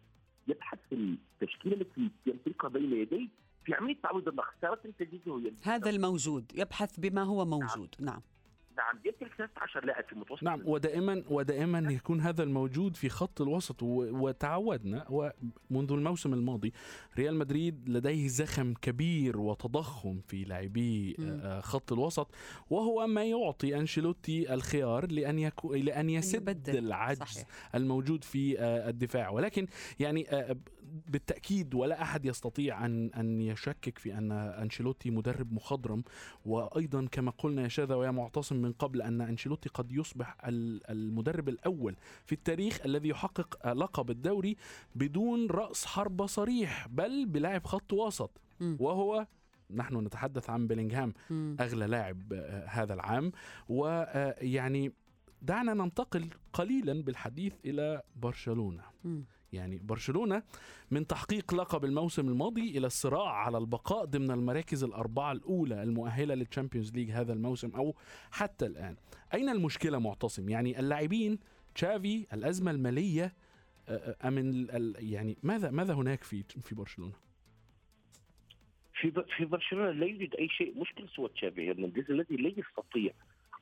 يبحث 0.48 0.78
في 0.90 1.16
التشكيلة 1.42 1.76
التي 1.76 2.10
يمتلكها 2.26 2.68
بين 2.68 2.92
يديه 2.92 3.28
في 3.64 3.74
عملية 3.74 3.96
تعويض 4.02 4.28
تجده 4.98 5.20
يمتلك 5.26 5.68
هذا 5.68 5.90
الموجود 5.90 6.52
يبحث 6.54 7.00
بما 7.00 7.22
هو 7.22 7.44
موجود. 7.44 7.94
نعم. 8.00 8.12
نعم. 8.14 8.22
يمتلك 9.04 9.32
13 9.36 9.84
لاعب 9.84 10.04
في 10.04 10.14
متوسط 10.14 10.42
نعم 10.42 10.62
ودائما 10.64 11.22
ودائما 11.30 11.92
يكون 11.92 12.20
هذا 12.20 12.42
الموجود 12.42 12.96
في 12.96 13.08
خط 13.08 13.40
الوسط 13.40 13.82
وتعودنا 13.82 15.06
ومنذ 15.10 15.92
الموسم 15.92 16.34
الماضي 16.34 16.72
ريال 17.18 17.34
مدريد 17.34 17.88
لديه 17.88 18.28
زخم 18.28 18.74
كبير 18.74 19.38
وتضخم 19.38 20.20
في 20.20 20.44
لاعبي. 20.44 21.16
آه، 21.20 21.60
خط 21.60 21.92
الوسط 21.92 22.34
وهو 22.70 23.06
ما 23.06 23.24
يعطي 23.24 23.76
أنشيلوتي 23.76 24.54
الخيار 24.54 25.12
لأن 25.12 25.38
يكو 25.38 25.74
لأن 25.74 26.10
يسد. 26.10 26.68
العجز 26.68 27.18
صحيح. 27.18 27.46
الموجود 27.74 28.24
في 28.24 28.58
آه، 28.60 28.88
الدفاع 28.90 29.30
ولكن 29.30 29.66
يعني 30.00 30.30
آه، 30.30 30.56
بالتأكيد 31.08 31.74
ولا 31.74 32.02
أحد 32.02 32.24
يستطيع 32.24 32.86
أن 32.86 33.10
أن 33.12 33.40
يشكك 33.40 33.98
في 33.98 34.18
أن 34.18 34.32
أنشيلوتي 34.32 35.10
مدرب 35.10 35.52
مخضرم 35.52 36.04
وأيضا 36.44 37.06
كما 37.12 37.30
قلنا 37.30 37.62
يا 37.62 37.68
شاذا 37.68 37.94
ويا 37.94 38.10
معتصم 38.10 38.56
من 38.56 38.72
قبل 38.72 39.02
أن 39.02 39.20
أنشيلوتي 39.20 39.68
قد 39.68 39.92
يصبح 39.92 40.36
ال- 40.44 40.90
المدرب 40.90 41.48
الأول 41.48 41.96
في 42.26 42.32
التاريخ 42.32 42.80
الذي 42.84 43.08
يحقق 43.08 43.66
آه، 43.66 43.72
لقب 43.72 44.10
الدوري 44.10 44.56
بدون 44.94 45.46
رأس 45.50 45.86
حربة 45.86 46.26
صريح 46.26 46.88
بل 46.88 47.26
بلاعب 47.26 47.64
خط 47.66 47.92
وسط. 47.92 48.30
وهو 48.80 49.26
نحن 49.70 49.96
نتحدث 49.96 50.50
عن 50.50 50.66
بيلينغهام. 50.66 51.12
أغلى 51.60 51.86
لاعب 51.86 52.32
آه، 52.32 52.66
هذا 52.66 52.94
العام 52.94 53.32
ويعني 53.68 54.92
دعنا 55.42 55.74
ننتقل 55.74 56.28
قليلا 56.52 57.02
بالحديث 57.02 57.52
إلى 57.64 58.02
برشلونة. 58.16 58.82
يعني 59.52 59.78
برشلونة 59.78 60.42
من 60.90 61.06
تحقيق 61.06 61.54
لقب 61.54 61.84
الموسم 61.84 62.28
الماضي 62.28 62.78
إلى 62.78 62.86
الصراع 62.86 63.28
على 63.32 63.58
البقاء 63.58 64.04
ضمن 64.04 64.30
المراكز 64.30 64.84
الأربعة 64.84 65.32
الأولى 65.32 65.82
المؤهلة 65.82 66.34
لل 66.34 66.45
Champions 66.45 66.92
League 66.92 67.10
هذا 67.10 67.32
الموسم 67.32 67.70
أو 67.76 67.94
حتى 68.30 68.66
الآن. 68.66 68.96
أين 69.34 69.48
المشكلة 69.48 69.98
معتصم؟ 69.98 70.48
يعني 70.48 70.80
اللاعبين 70.80 71.38
تشافي 71.74 72.26
الأزمة 72.32 72.70
المالية 72.70 73.32
آه، 73.88 73.92
آه، 74.22 74.28
أم 74.28 74.38
ال- 74.38 74.70
ال- 74.70 75.12
يعني 75.12 75.36
ماذا 75.42 75.70
ماذا 75.70 75.94
هناك 75.94 76.24
في 76.24 76.42
في 76.42 76.74
برشلونة؟ 76.74 77.12
في 79.00 79.24
في 79.36 79.44
برشلونة 79.44 79.90
لا 79.90 80.06
يوجد 80.06 80.34
أي 80.34 80.48
شيء 80.48 80.80
مشكل 80.80 81.08
سوى 81.08 81.28
تشافي 81.28 81.70
هرنانديز 81.70 82.10
الذي 82.10 82.36
لا 82.36 82.48
يستطيع 82.48 83.12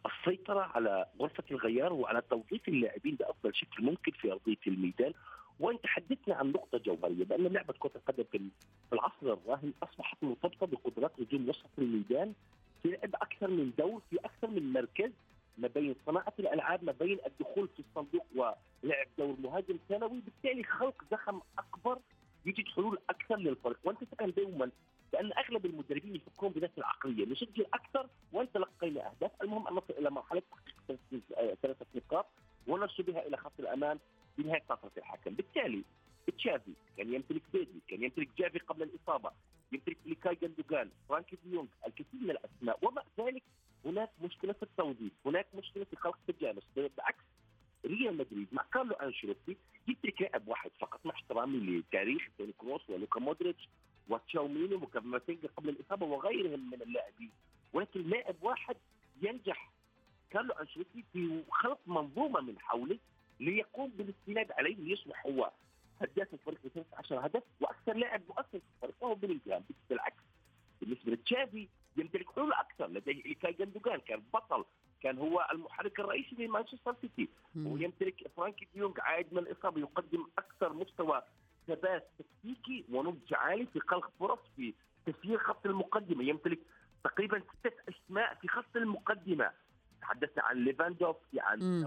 السيطرة 0.06 0.60
على 0.60 1.06
غرفة 1.20 1.44
الغيار 1.50 1.92
وعلى 1.92 2.22
توظيف 2.30 2.68
اللاعبين 2.68 3.14
بأفضل 3.14 3.54
شكل 3.54 3.84
ممكن 3.84 4.12
في 4.12 4.32
أرضية 4.32 4.56
الميدان. 4.66 5.12
وانت 5.60 5.82
تحدثنا 5.82 6.34
عن 6.34 6.52
نقطة 6.52 6.78
جوهرية 6.78 7.24
بان 7.24 7.46
لعبة 7.46 7.74
كرة 7.78 7.90
القدم 7.96 8.24
في 8.24 8.36
ال- 8.36 8.50
في 8.88 8.92
العصر 8.94 9.32
الراهن 9.32 9.72
أصبحت 9.82 10.16
مرتبطة 10.24 10.66
بقدرات 10.66 11.20
نجوم 11.20 11.48
وسط 11.48 11.66
الميدان 11.78 12.34
في 12.82 12.88
لعب 12.88 13.14
أكثر 13.14 13.48
من 13.50 13.72
دور 13.78 14.02
في 14.10 14.16
أكثر 14.16 14.50
من 14.50 14.72
مركز 14.72 15.10
ما 15.58 15.68
بين 15.68 15.94
صناعة 16.06 16.32
الألعاب 16.38 16.84
ما 16.84 16.92
بين 16.92 17.18
الدخول 17.26 17.68
في 17.68 17.80
الصندوق 17.88 18.26
ولعب 18.36 19.06
دور 19.18 19.36
مهاجم 19.42 19.78
ثانوي 19.88 20.20
بالتالي 20.20 20.64
خلق 20.64 21.04
زخم 21.10 21.40
أكبر 21.58 21.98
يجد 22.46 22.68
حلول 22.68 22.98
أكثر 23.10 23.36
للفريق. 23.36 23.78
وأنت 23.84 24.04
تفهم 24.04 24.30
دوما 24.30 24.70
بأن 25.12 25.32
أغلب 25.32 25.66
المدربين 25.66 26.14
يفكرون 26.16 26.52
بنفس 26.52 26.78
العقلية 26.78 27.26
نسجل 27.26 27.66
أكثر 27.74 28.06
وان 28.32 28.52
تلقينا 28.52 29.10
أهداف. 29.10 29.30
المهم 29.42 29.66
أن 29.68 29.74
نصل 29.74 29.94
إلى 29.98 30.10
مرحلة 30.10 30.42
تحقيق 30.50 30.76
ثلاث- 30.88 31.58
ثلاثة 31.62 31.86
نقاط 31.94 32.26
ونرسل 32.66 33.02
بها 33.02 33.26
إلى 33.26 33.36
خط 33.36 33.52
الامان 33.58 33.98
بنهايه 34.38 34.62
فتره 34.68 34.90
الحكم 34.98 35.34
بالتالي 35.34 35.84
تشافي 36.38 36.72
كان 36.96 37.14
يمتلك 37.14 37.42
بيدري 37.52 37.80
كان 37.88 38.02
يمتلك 38.02 38.28
جافي 38.38 38.58
قبل 38.58 38.82
الإصابة 38.82 39.30
يمتلك 39.72 39.96
إلكاي 40.06 40.34
جندوجان 40.34 40.90
فرانكي 41.08 41.36
ديونغ 41.44 41.66
الكثير 41.86 42.20
من 42.20 42.30
الأسماء. 42.30 42.78
ومع 42.82 43.02
ذلك 43.20 43.42
هناك 43.84 44.10
مشكلة 44.22 44.52
في 44.52 44.62
التوظيف 44.62 45.12
هناك 45.26 45.46
مشكلة 45.54 45.84
في 45.84 45.96
خلق 45.96 46.18
التجانس 46.28 46.62
بالعكس 46.76 47.24
ريال 47.86 48.16
مدريد 48.16 48.46
مع 48.52 48.62
كارلو 48.72 48.94
أنشيلوتي 48.94 49.56
يمتلك 49.88 50.22
لاعب 50.22 50.48
واحد 50.48 50.70
فقط 50.80 51.00
مع 51.06 51.14
احترامي 51.14 51.58
لتاريخ 51.58 52.22
توني 52.38 52.52
كروس 52.58 52.90
ولوكا 52.90 53.20
مودريتش 53.20 53.68
وتشاوميني 54.08 54.74
وكامافينجا 54.74 55.48
قبل 55.56 55.68
الإصابة 55.68 56.06
وغيرهم 56.06 56.70
من 56.70 56.82
اللاعبين. 56.82 57.30
ولكن 57.72 58.02
لاعب 58.02 58.34
واحد 58.42 58.76
ينجح 59.22 59.70
كارلو 60.30 60.52
أنشيلوتي 60.52 61.04
في 61.12 61.42
خلق 61.50 61.78
منظومة 61.86 62.40
من 62.40 62.58
حوله 62.58 62.98
ليقوم 63.40 63.90
بالاستناد 63.90 64.52
عليه 64.52 64.76
ليصبح 64.76 65.26
هو 65.26 65.50
هداف 66.00 66.34
الفريق 66.34 66.58
ب 66.64 66.68
13 66.68 67.26
هدف 67.26 67.42
وأكثر 67.60 67.92
لاعب 67.96 68.22
مؤثر 68.28 68.48
في 68.58 68.62
الفريق 68.74 68.94
وهو 69.00 69.14
بلينغهام 69.14 69.64
بالعكس 69.90 70.22
بالنسبة 70.80 71.12
لتشافي 71.12 71.68
يمتلك 71.96 72.30
حلول 72.30 72.52
أكثر 72.52 72.86
لديه 72.86 73.24
إلكاي 73.24 73.52
جندوجان 73.52 73.98
كان 74.00 74.22
بطل 74.34 74.64
كان 75.02 75.18
هو 75.18 75.46
المحرك 75.52 76.00
الرئيسي 76.00 76.36
لمانشستر 76.46 76.94
سيتي. 77.00 77.28
ويمتلك 77.56 78.28
فرانكي 78.36 78.68
ديونغ 78.74 79.00
عائد 79.00 79.26
من 79.34 79.38
الإصابة 79.38 79.80
يقدم 79.80 80.26
أكثر 80.38 80.72
مستوى 80.72 81.22
ثبات 81.66 82.08
تكتيكي 82.18 82.84
ونضج 82.92 83.34
عالي 83.34 83.66
في 83.66 83.80
خلق 83.80 84.10
فرص 84.20 84.38
في 84.56 84.74
تسيير 85.06 85.38
خط 85.38 85.66
المقدمة 85.66 86.24
يمتلك 86.24 86.58
تقريبا 87.04 87.42
ستة 87.60 87.72
أسماء 87.88 88.34
في 88.34 88.48
خط 88.48 88.76
المقدمة 88.76 89.50
تحدثنا 90.00 90.42
عن 90.44 90.56
ليفاندوفسكي 90.64 91.40
عن 91.40 91.58
مم. 91.62 91.86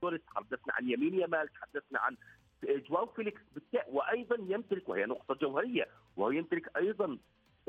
توريس 0.00 0.20
تحدثنا 0.34 0.74
عن 0.74 0.90
لامين 0.90 1.14
يامال 1.14 1.48
تحدثنا 1.48 1.98
عن 2.00 2.16
جواو 2.64 3.06
فيليكس 3.06 3.40
بالتالي 3.54 3.84
وأيضا 3.88 4.36
يمتلك 4.40 4.88
وهي 4.88 5.06
نقطة 5.06 5.34
جوهرية 5.34 5.88
وهو 6.16 6.30
يمتلك 6.30 6.76
أيضا 6.76 7.18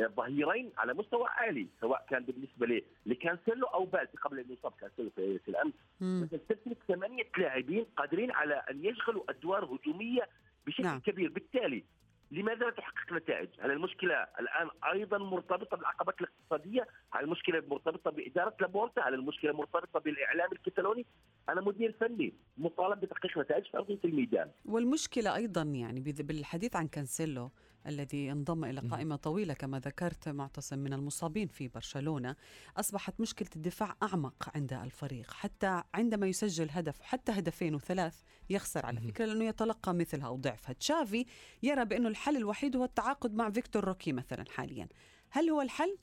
ظهيرين 0.02 0.72
على 0.78 0.94
مستوى 0.94 1.28
عالي 1.28 1.68
سواء 1.82 2.06
كان 2.10 2.24
بالنسبة 2.24 2.82
لكانسيلو 3.06 3.68
أو 3.68 3.86
بالدي 3.86 4.18
قبل 4.18 4.40
أن 4.40 4.46
يصاب 4.52 4.72
كانسيلو 4.72 5.10
في 5.16 5.48
الأمس 5.48 5.74
تمتلك 6.00 6.78
ثمانية 6.88 7.24
لاعبين 7.38 7.86
قادرين 7.98 8.32
على 8.32 8.54
أن 8.56 8.86
يشغلوا 8.86 9.24
أدوار 9.30 9.66
هجومية 9.66 10.30
بشكل 10.68 10.84
نعم. 10.84 10.92
نعم. 10.92 11.02
كبير 11.02 11.30
بالتالي 11.30 11.84
لماذا 12.32 12.66
لا 12.66 12.72
تحقق 12.72 13.14
نتائج؟ 13.14 13.50
هل 13.60 13.72
المشكلة 13.72 14.28
الآن 14.40 14.70
أيضا 14.94 15.18
مرتبطة 15.18 15.78
بالعقبات 15.78 16.16
الاقتصادية؟ 16.22 16.88
هل 17.14 17.24
المشكلة 17.24 17.64
مرتبطة 17.68 18.12
بإدارة 18.12 18.56
لابورتا؟ 18.62 19.02
هل 19.02 19.14
المشكلة 19.14 19.54
مرتبطة 19.54 20.00
بالإعلام 20.00 20.50
الكتالوني؟ 20.52 21.06
أنا 21.50 21.62
مدير 21.62 21.96
فني 22.00 22.34
مطالب 22.58 23.00
بتحقيق 23.00 23.38
نتائج 23.38 23.64
في 23.64 23.78
أرضية 23.78 24.00
الميدان. 24.06 24.52
والمشكلة 24.66 25.36
أيضا 25.36 25.62
يعني 25.62 26.00
بالحديث 26.00 26.76
عن 26.76 26.88
كانسيلو 26.88 27.52
الذي 27.88 28.32
انضم 28.32 28.66
إلى 28.66 28.82
قائمة 28.82 29.16
طويلة 29.16 29.54
كما 29.54 29.80
ذكرت 29.80 30.30
معتصم 30.30 30.80
من 30.80 30.94
المصابين 30.94 31.48
في 31.48 31.68
برشلونة 31.68 32.36
أصبحت 32.78 33.20
مشكلة 33.20 33.50
الدفاع 33.56 33.96
أعمق 34.04 34.50
عند 34.56 34.74
الفريق. 34.74 35.32
حتى 35.32 35.84
عندما 35.94 36.28
يسجل 36.28 36.68
هدف 36.72 37.02
حتى 37.02 37.32
هدفين 37.32 37.76
وثلاث 37.76 38.22
يخسر. 38.50 38.86
على 38.86 39.02
فكرة 39.02 39.26
لأنه 39.26 39.46
يتلقى 39.46 39.94
مثلها 39.94 40.28
أو 40.28 40.36
ضعفها 40.36 40.74
تشافي 40.74 41.26
يرى 41.64 41.86
بأنه 41.86 42.10
الحل 42.10 42.38
الوحيد 42.38 42.76
هو 42.76 42.84
التعاقد 42.84 43.36
مع 43.36 43.50
فيكتور 43.50 43.86
روكي 43.86 44.14
مثلا 44.14 44.46
حاليا. 44.50 44.88
هل 45.30 45.50
هو 45.50 45.62
الحل؟ 45.62 45.98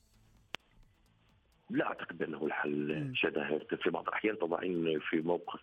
لا 1.69 1.85
أعتقد 1.85 2.23
أنه 2.23 2.45
الحل. 2.45 3.11
شذا 3.15 3.59
في 3.83 3.89
بعض 3.89 4.07
الأحيان 4.07 4.39
تضعين 4.39 4.99
في 4.99 5.21
موقف 5.21 5.61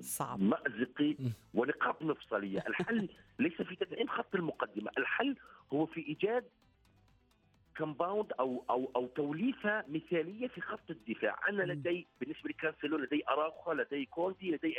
صعب 0.00 0.40
مأزقي. 0.40 1.16
ونقاط 1.54 2.02
مفصلية، 2.02 2.64
الحل 2.68 3.08
ليس 3.38 3.62
في 3.62 3.76
تدعيم 3.76 4.08
خط 4.08 4.34
المقدمة، 4.34 4.90
الحل 4.98 5.36
هو 5.72 5.86
في 5.86 6.00
إيجاد 6.00 6.44
compound 7.74 8.32
أو 8.40 8.64
أو 8.70 8.90
أو 8.96 9.06
توليفة 9.06 9.84
مثالية 9.88 10.48
في 10.48 10.60
خط 10.60 10.90
الدفاع، 10.90 11.38
أنا. 11.48 11.62
لدي 11.62 12.06
بالنسبة 12.20 12.50
لكانسيلو 12.50 12.96
لدي 12.96 13.24
اراوخو، 13.28 13.72
لدي 13.72 14.06
كوندي، 14.06 14.50
لدي 14.50 14.74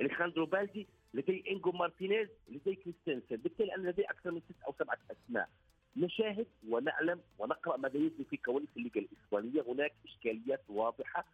أليخاندرو 0.00 0.46
بالدي، 0.46 0.86
لدي 1.14 1.44
إنيجو 1.50 1.72
مارتينيز، 1.72 2.28
لدي 2.48 2.74
كريستنسن، 2.74 3.36
بالتالي 3.36 3.74
أنا 3.74 3.90
لدي 3.90 4.02
أكثر 4.04 4.30
من 4.30 4.40
ست 4.40 4.62
أو 4.66 4.74
سبعة 4.78 4.98
أسماء. 5.10 5.48
نشاهد 5.96 6.46
ونعلم 6.68 7.20
ونقرأ 7.38 7.76
ماذا 7.76 7.96
يجري 7.96 8.24
في 8.30 8.36
كواليس 8.36 8.68
الليغا 8.76 8.94
الإسبانية، 9.00 9.62
هناك 9.72 9.92
إشكاليات 10.04 10.60
واضحة 10.68 11.24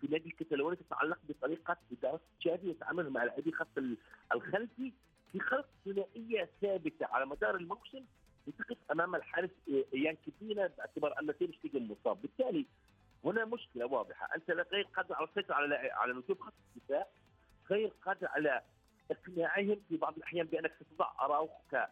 في 0.00 0.06
النادي 0.06 0.28
الكتالوني 0.28 0.76
تتعلق 0.76 1.18
بطريقة 1.28 1.76
إدارة 1.92 2.20
تشافي 2.40 2.68
وتعامله 2.68 3.10
مع 3.10 3.24
لاعبي 3.24 3.52
ال- 3.78 3.96
الخلفي 4.34 4.92
في 5.32 5.40
خلق 5.40 5.68
ثنائية 5.84 6.48
ثابتة 6.62 7.06
على 7.06 7.26
مدار 7.26 7.56
الموسم 7.56 8.04
لتقف 8.46 8.76
أمام 8.90 9.14
الحارس 9.14 9.50
إينياكي 9.94 10.16
بينيا 10.24 10.66
باعتبار 10.66 11.20
أن 11.20 11.38
تير 11.38 11.52
شتيجن 11.52 11.88
مصاب، 11.88 12.22
بالتالي 12.22 12.66
هنا 13.24 13.44
مشكلة 13.44 13.86
واضحة، 13.86 14.28
أنت 14.34 14.50
غير 14.50 14.84
قادر 14.96 15.14
على 15.14 15.28
السيطرة 15.28 15.54
على 15.54 15.74
على 15.76 16.12
نجوم 16.12 16.36
خط 16.40 16.52
الدفاع 16.76 17.06
غير 17.70 17.88
قادر 18.02 18.26
على 18.28 18.62
إقناعهم 19.10 19.80
في 19.88 19.96
بعض 19.96 20.16
الأحيان 20.16 20.46
بأنك 20.46 20.72
ستضع 20.80 21.10
ك- 21.72 21.88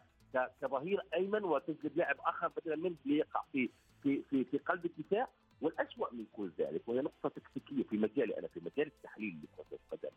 كظهير 0.61 1.01
أيمن 1.13 1.43
وتجلب 1.43 1.97
لاعب 1.97 2.15
آخر 2.19 2.47
بدلا 2.47 2.75
منه 2.75 2.95
ليقع 3.05 3.43
في 3.51 3.69
في 4.03 4.21
في, 4.29 4.43
في 4.43 4.57
قلب 4.57 4.85
الدفاع 4.85 5.27
والأسوأ 5.61 6.13
من 6.13 6.25
كل 6.33 6.51
ذلك 6.59 6.81
وهي 6.87 7.01
نقطة 7.01 7.29
تكتيكية 7.29 7.83
في 7.83 7.97
مجالي 7.97 8.39
أنا 8.39 8.47
في 8.47 8.59
مجال 8.59 8.87
التحليل 8.87 9.39
لكرة 9.43 9.77
القدم 9.77 10.15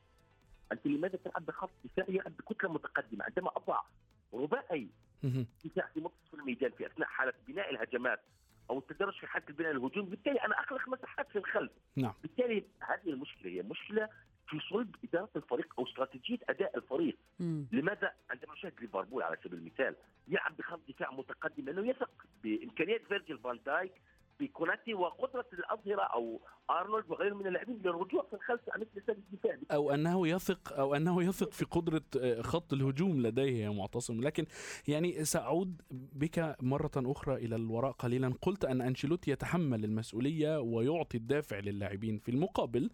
أنت 0.72 0.86
لماذا 0.86 1.18
تلعب 1.24 1.46
بخط 1.46 1.70
دفاع 1.84 2.06
يلعب 2.08 2.32
بكتلة 2.36 2.72
متقدمة 2.72 3.24
عندما 3.24 3.50
أضع 3.56 3.80
رباعي. 4.34 4.88
دفاع 5.64 5.86
في 5.94 6.00
منتصف 6.00 6.34
الميدان 6.34 6.70
في 6.70 6.86
أثناء 6.86 7.08
حالة 7.08 7.32
بناء 7.48 7.70
الهجمات 7.70 8.20
أو 8.70 8.78
التدرج 8.78 9.14
في 9.14 9.26
حالة 9.26 9.44
البناء 9.48 9.70
الهجوم 9.70 10.04
بالتالي 10.04 10.44
أنا 10.44 10.60
أخلق 10.60 10.88
مساحات 10.88 11.28
في 11.28 11.38
الخلف 11.38 11.72
نعم. 11.96 12.12
بالتالي 12.22 12.64
هذه 12.80 13.10
المشكلة 13.10 13.50
هي 13.52 13.62
مشكلة 13.62 14.08
في 14.48 14.60
صلب 14.70 14.94
إدارة 15.04 15.30
الفريق 15.36 15.74
أو 15.78 15.84
استراتيجية 15.84 16.38
أداء 16.48 16.76
الفريق. 16.76 17.16
مم. 17.40 17.66
لماذا؟ 17.72 18.12
عندما 18.30 18.52
نشاهد 18.52 18.72
ليفربول 18.80 19.22
على 19.22 19.36
سبيل 19.44 19.58
المثال 19.58 19.94
يلعب 20.28 20.56
بخط 20.56 20.80
دفاع 20.88 21.10
متقدم 21.12 21.64
لأنه 21.64 21.88
يثق 21.90 22.10
بإمكانيات 22.42 23.00
فيرجيل 23.08 23.38
فان 23.38 23.58
دايك 23.66 23.92
بكوناتي 24.40 24.94
وقدرة 24.94 25.46
الأظهرة 25.52 26.02
أو 26.02 26.40
أرنولد 26.70 27.04
وغيرهم 27.10 27.38
من 27.38 27.46
اللاعبين 27.46 27.78
للرجوع 27.84 28.26
في 28.30 28.32
الخلف 28.36 28.60
عن 28.68 28.80
مثل 28.80 29.02
سد 29.06 29.16
الدفاع 29.32 29.58
أو 29.72 29.90
أنه 29.94 30.28
يثق 30.28 30.72
أو 30.72 30.94
أنه 30.94 31.22
يثق 31.22 31.52
في 31.52 31.64
قدرة 31.64 32.02
آه، 32.20 32.42
خط 32.42 32.72
الهجوم 32.72 33.22
لديه 33.22 33.64
يا 33.64 33.70
معتصم. 33.70 34.20
لكن 34.20 34.46
يعني 34.88 35.24
سأعود 35.24 35.82
بك 35.90 36.56
مرة 36.62 36.90
أخرى 36.96 37.34
إلى 37.34 37.56
الوراء 37.56 37.92
قليلا. 37.92 38.34
قلت 38.42 38.64
أن 38.64 38.80
أنشيلوتي 38.80 39.30
يتحمل 39.30 39.84
المسؤولية 39.84 40.60
ويعطي 40.60 41.16
الدافع 41.16 41.58
للاعبين 41.58 42.18
في 42.18 42.30
المقابل. 42.30 42.90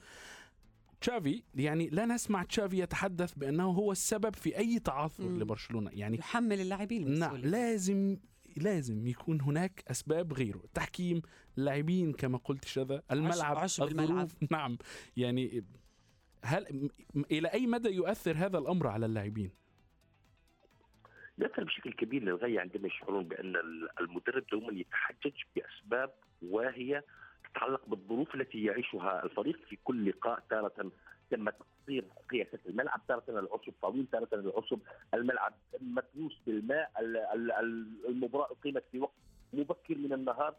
تشافي 1.03 1.43
يعني 1.55 1.89
لا 1.89 2.07
نسمع 2.07 2.43
تشافي 2.43 2.79
يتحدث 2.79 3.35
بأنه 3.35 3.71
هو 3.71 3.93
السبب 3.93 4.35
في 4.35 4.59
أي 4.59 4.79
تعثر 4.79 5.25
مم. 5.25 5.41
لبرشلونة. 5.41 5.91
يعني 5.95 6.19
يحمل 6.19 6.61
اللاعبين 6.61 7.19
نعم 7.19 7.37
لازم 7.37 8.17
لازم 8.57 9.07
يكون 9.07 9.41
هناك 9.41 9.85
أسباب 9.91 10.33
غيره. 10.33 10.61
التحكيم 10.65 11.23
اللاعبين 11.59 12.13
كما 12.13 12.39
قلت 12.39 12.65
شذا 12.65 13.03
الملعب 13.13 13.57
عشب 13.57 13.85
الملعب. 13.85 14.29
نعم. 14.51 14.79
يعني 15.17 15.65
هل 16.45 16.91
إلى 17.31 17.49
أي 17.49 17.67
مدى 17.67 17.89
يؤثر 17.89 18.37
هذا 18.37 18.59
الأمر 18.59 18.87
على 18.87 19.07
اللاعبين؟ 19.07 19.51
يؤثر 21.39 21.65
بشكل 21.65 21.93
كبير 21.93 22.23
للغاية 22.23 22.61
عندما 22.61 22.87
يشعرون 22.87 23.25
بأن 23.25 23.57
المدرب 24.01 24.45
دوما 24.53 24.73
يتحجج 24.73 25.43
بأسباب 25.57 26.13
واهية 26.43 27.05
تتعلق 27.55 27.81
بالظروف 27.87 28.35
التي 28.35 28.65
يعيشها 28.65 29.25
الفريق 29.25 29.57
في 29.69 29.77
كل 29.85 30.09
لقاء 30.11 30.43
تارة 30.51 30.91
تم 31.31 31.51
تقصير 31.51 32.05
قياسات 32.31 32.61
الملعب 32.67 33.01
تارة 33.09 33.23
العصب 33.29 33.73
طويل 33.83 34.07
تارة 34.13 34.29
العصب 34.33 34.79
الملعب 35.15 35.55
متروس 35.81 36.39
بالماء 36.47 36.91
ال- 37.01 37.17
ال- 37.17 37.53
ال- 37.53 38.07
المباراة 38.09 38.47
أقيمت 38.53 38.85
في 38.93 38.99
وقت 38.99 39.13
مبكر 39.53 39.95
من 39.99 40.13
النهار. 40.13 40.55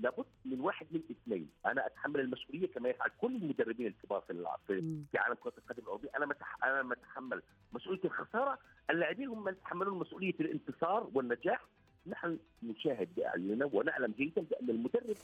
لابد 0.00 0.24
من 0.44 0.60
واحد 0.60 0.86
من 0.90 1.00
اثنين. 1.10 1.50
أنا 1.66 1.86
أتحمل 1.86 2.20
المسؤولية 2.20 2.66
كما 2.66 2.88
يفعل 2.88 3.10
كل 3.20 3.36
المدربين 3.36 3.86
الكبار 3.86 4.20
في 4.20 4.30
الع- 4.32 4.56
في 4.66 5.04
عالم 5.16 5.34
كرة 5.34 5.52
القدم 5.58 5.82
الاوروبي 5.82 6.08
أنا 6.08 6.26
متح... 6.26 6.64
أنا 6.64 6.82
متحمل 6.82 7.42
مسؤولية 7.72 8.00
الخسارة. 8.04 8.58
اللاعبين 8.90 9.28
هم 9.28 9.44
من 9.44 9.52
يتحملون 9.52 9.98
مسؤولية 9.98 10.34
الانتصار 10.40 11.10
والنجاح. 11.14 11.64
نحن 12.06 12.38
نشاهد 12.62 13.14
بأعيننا 13.14 13.64
ونعلم 13.72 14.14
جيدا 14.18 14.42
بأن 14.42 14.70
المدرب 14.70 15.16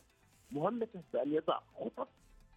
مهمته 0.51 1.03
بان 1.13 1.33
يضع 1.33 1.61
خطط 1.81 2.09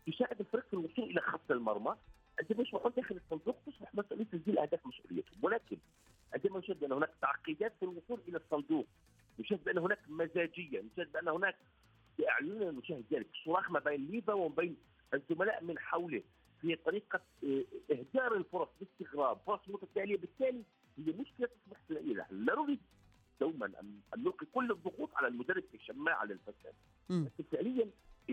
تساعد 0.08 0.40
الفريق 0.40 0.66
في 0.68 0.74
الوصول 0.74 1.10
إلى 1.10 1.22
خط 1.22 1.52
المرمى. 1.52 1.96
عندما 2.40 2.62
يصبحون 2.62 2.92
داخل 2.98 3.16
الصندوق 3.16 3.58
تصبح 3.66 3.96
مسؤوليه 3.96 4.26
تسجيل 4.26 4.60
أهداف 4.60 4.88
مسؤوليتهم. 4.88 5.40
ولكن 5.42 5.78
عندما 6.34 6.60
نشاهد 6.60 6.80
بان 6.80 6.92
هناك 6.92 7.10
تعقيدات 7.22 7.74
في 7.80 7.84
الوصول 7.84 8.22
إلى 8.28 8.38
الصندوق 8.38 8.86
نشاهد 9.40 9.64
بان 9.64 9.78
هناك 9.78 10.00
مزاجية 10.08 10.82
نشاهد 10.82 11.12
بان 11.12 11.28
هناك 11.28 11.56
باعيننا 12.20 12.72
نشاهد 12.72 13.04
ذلك. 13.12 13.28
صراخ 13.46 13.72
ما 13.72 13.80
بين 13.80 14.08
ليفا 14.12 14.34
وما 14.34 14.56
بين 14.56 14.78
الزملاء 15.14 15.64
من 15.64 15.80
حوله 15.80 16.24
في 16.62 16.76
طريقة 16.76 17.22
آه، 17.44 17.64
إهدار 17.92 18.36
الفرص 18.36 18.70
باستغراب 18.80 19.38
فرص 19.48 19.62
متتالية. 19.68 20.18
بالتالي 20.18 20.64
هي 20.98 21.14
مشكلة 21.14 21.48
تصبح 21.48 21.78
لا 21.90 22.26
نريد 22.32 22.80
دوما 23.42 23.66
ان 23.66 24.00
نلقي 24.18 24.46
كل 24.46 24.72
الضغوط 24.72 25.16
على 25.16 25.28
المدرب 25.28 25.64
كشماعه 25.74 26.26
للفساد. 26.26 26.74
لكن 27.10 27.44
فعليا 27.52 27.90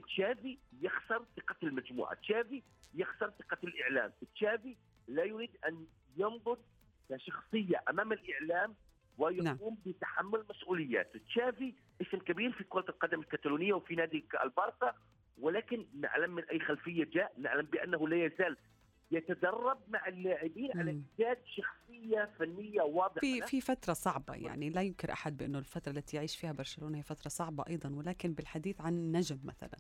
تشافي 0.07 0.59
يخسر 0.81 1.25
ثقة 1.37 1.57
المجموعة 1.63 2.15
تشافي 2.15 2.63
يخسر 2.95 3.31
ثقة 3.31 3.59
الإعلام 3.65 4.13
تشافي 4.35 4.77
لا 5.09 5.25
يريد 5.25 5.51
أن 5.69 5.87
ينضج 6.17 6.59
كشخصية 7.11 7.83
أمام 7.91 8.13
الإعلام 8.13 8.75
ويقوم 9.19 9.45
نعم. 9.45 9.77
بتحمل 9.87 10.45
مسؤوليات 10.51 11.17
تشافي 11.17 11.75
اسم 12.01 12.19
كبير 12.19 12.53
في 12.53 12.65
كرة 12.65 12.85
القدم 12.89 13.21
الكتالونيه 13.21 13.73
وفي 13.75 13.95
نادي 13.95 14.25
البارسا 14.45 14.95
ولكن 15.41 15.87
نعلم 16.01 16.35
من 16.35 16.45
أي 16.45 16.61
خلفية 16.61 17.05
جاء 17.05 17.33
نعلم 17.39 17.67
بأنه 17.67 18.09
لا 18.09 18.25
يزال 18.25 18.57
يتدرب 19.17 19.79
مع 19.89 20.09
اللاعبين 20.09 20.71
على. 20.79 20.91
ايجاد 20.91 21.39
شخصية 21.47 22.31
فنية 22.39 22.83
واضحة 22.83 23.21
في 23.21 23.43
في 23.43 23.61
فترة 23.61 23.93
صعبة 23.93 24.35
يعني 24.35 24.71
لا 24.71 24.83
ينكر 24.83 25.13
أحد 25.13 25.37
بأنه 25.37 25.59
الفترة 25.59 25.93
التي 25.93 26.17
يعيش 26.17 26.37
فيها 26.37 26.53
برشلونة 26.53 26.99
هي 26.99 27.03
فترة 27.03 27.29
صعبة 27.29 27.65
أيضا 27.69 27.89
ولكن 27.95 28.33
بالحديث 28.33 28.81
عن 28.81 29.13
نجم 29.13 29.39
مثلا 29.45 29.77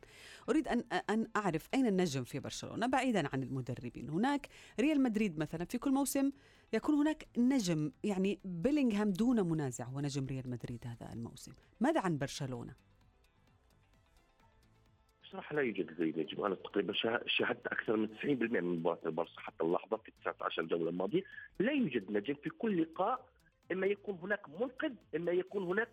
أريد 0.49 0.68
أن 0.68 0.85
أن 1.11 1.27
أعرف 1.37 1.68
أين 1.75 1.87
النجم 1.87 2.25
في 2.25 2.40
برشلونة 2.40 2.87
بعيدا 2.87 3.29
عن 3.33 3.42
المدربين 3.42 4.11
هناك 4.11 4.49
ريال 4.81 5.03
مدريد 5.03 5.38
مثلا 5.38 5.64
في 5.64 5.79
كل 5.79 5.90
موسم 5.90 6.33
يكون 6.73 6.94
هناك 6.94 7.27
نجم 7.38 7.92
يعني 8.05 8.38
بيلينغهام 8.44 9.11
دون 9.11 9.49
منازع 9.49 9.85
هو 9.85 10.01
نجم 10.01 10.27
ريال 10.27 10.51
مدريد 10.51 10.87
هذا 10.87 11.12
الموسم 11.12 11.53
ماذا 11.81 12.01
عن 12.01 12.18
برشلونة؟ 12.18 12.75
بصراحه 15.35 15.57
لا 15.57 15.62
يوجد 15.62 15.94
زي 15.99 16.14
نجم 16.16 16.44
أنا 16.44 16.55
تقريبا 16.55 16.92
شا- 16.92 17.23
شاهدت 17.27 17.66
أكثر 17.66 17.97
من 17.97 18.09
90% 18.18 18.61
من 18.61 18.77
مباراة 18.79 18.99
البارسا 19.07 19.40
حتى 19.40 19.64
اللحظة 19.64 19.97
في 19.97 20.12
19 20.20 20.62
جولة 20.62 20.88
الماضية. 20.90 21.23
لا 21.59 21.73
يوجد 21.73 22.11
نجم 22.11 22.35
في 22.35 22.51
كل 22.51 22.83
لقاء 22.83 23.27
إما 23.73 23.87
يكون 23.87 24.18
هناك 24.23 24.49
منقذ 24.49 24.92
إما 25.16 25.33
يكون 25.33 25.62
هناك 25.64 25.88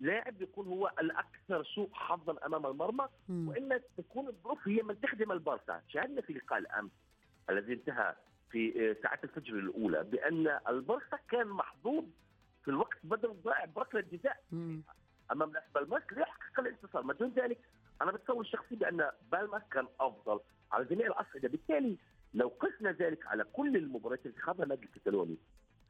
لاعب 0.00 0.42
يكون 0.42 0.66
هو 0.66 0.92
الأكثر 1.00 1.64
سوء 1.64 1.88
حظا 1.92 2.36
أمام 2.46 2.66
المرمى. 2.66 3.08
وإما 3.48 3.80
تكون 3.96 4.28
الظروف 4.28 4.68
هي 4.68 4.82
من 4.82 5.00
تخدم 5.00 5.32
البارسا 5.32 5.82
شاهدنا 5.88 6.20
في 6.20 6.32
لقاء 6.32 6.58
الأمس 6.58 6.90
الذي 7.50 7.72
انتهى 7.72 8.14
في 8.50 8.90
آه، 8.90 8.96
ساعات 9.02 9.24
الفجر 9.24 9.54
الأولى 9.54 10.04
بأن 10.04 10.58
البارسا 10.68 11.18
كان 11.30 11.46
محظوظ 11.46 12.04
في 12.64 12.68
الوقت 12.68 12.98
بدل 13.04 13.34
ضائع 13.44 13.64
بركلة 13.64 14.00
جزاء. 14.12 14.42
أمام 15.32 15.50
لاس 15.52 15.62
بالماس 15.74 16.02
ليحقق 16.12 16.60
الانتصار. 16.60 17.02
ما 17.02 17.12
دون 17.14 17.32
ذلك 17.36 17.58
أنا 18.02 18.12
بتصور 18.12 18.44
شخصي 18.44 18.74
بأن 18.76 19.10
بالماس 19.32 19.62
كان 19.70 19.86
أفضل 20.00 20.40
على 20.72 20.84
جميع 20.84 21.06
الاصعده 21.06 21.48
بالتالي 21.48 21.96
لو 22.34 22.48
قسنا 22.48 22.92
ذلك 22.92 23.26
على 23.26 23.44
كل 23.44 23.76
المباريات 23.76 24.26
التي 24.26 24.40
خاضها 24.40 24.62
النادي 24.64 24.84
الكتالوني 24.86 25.36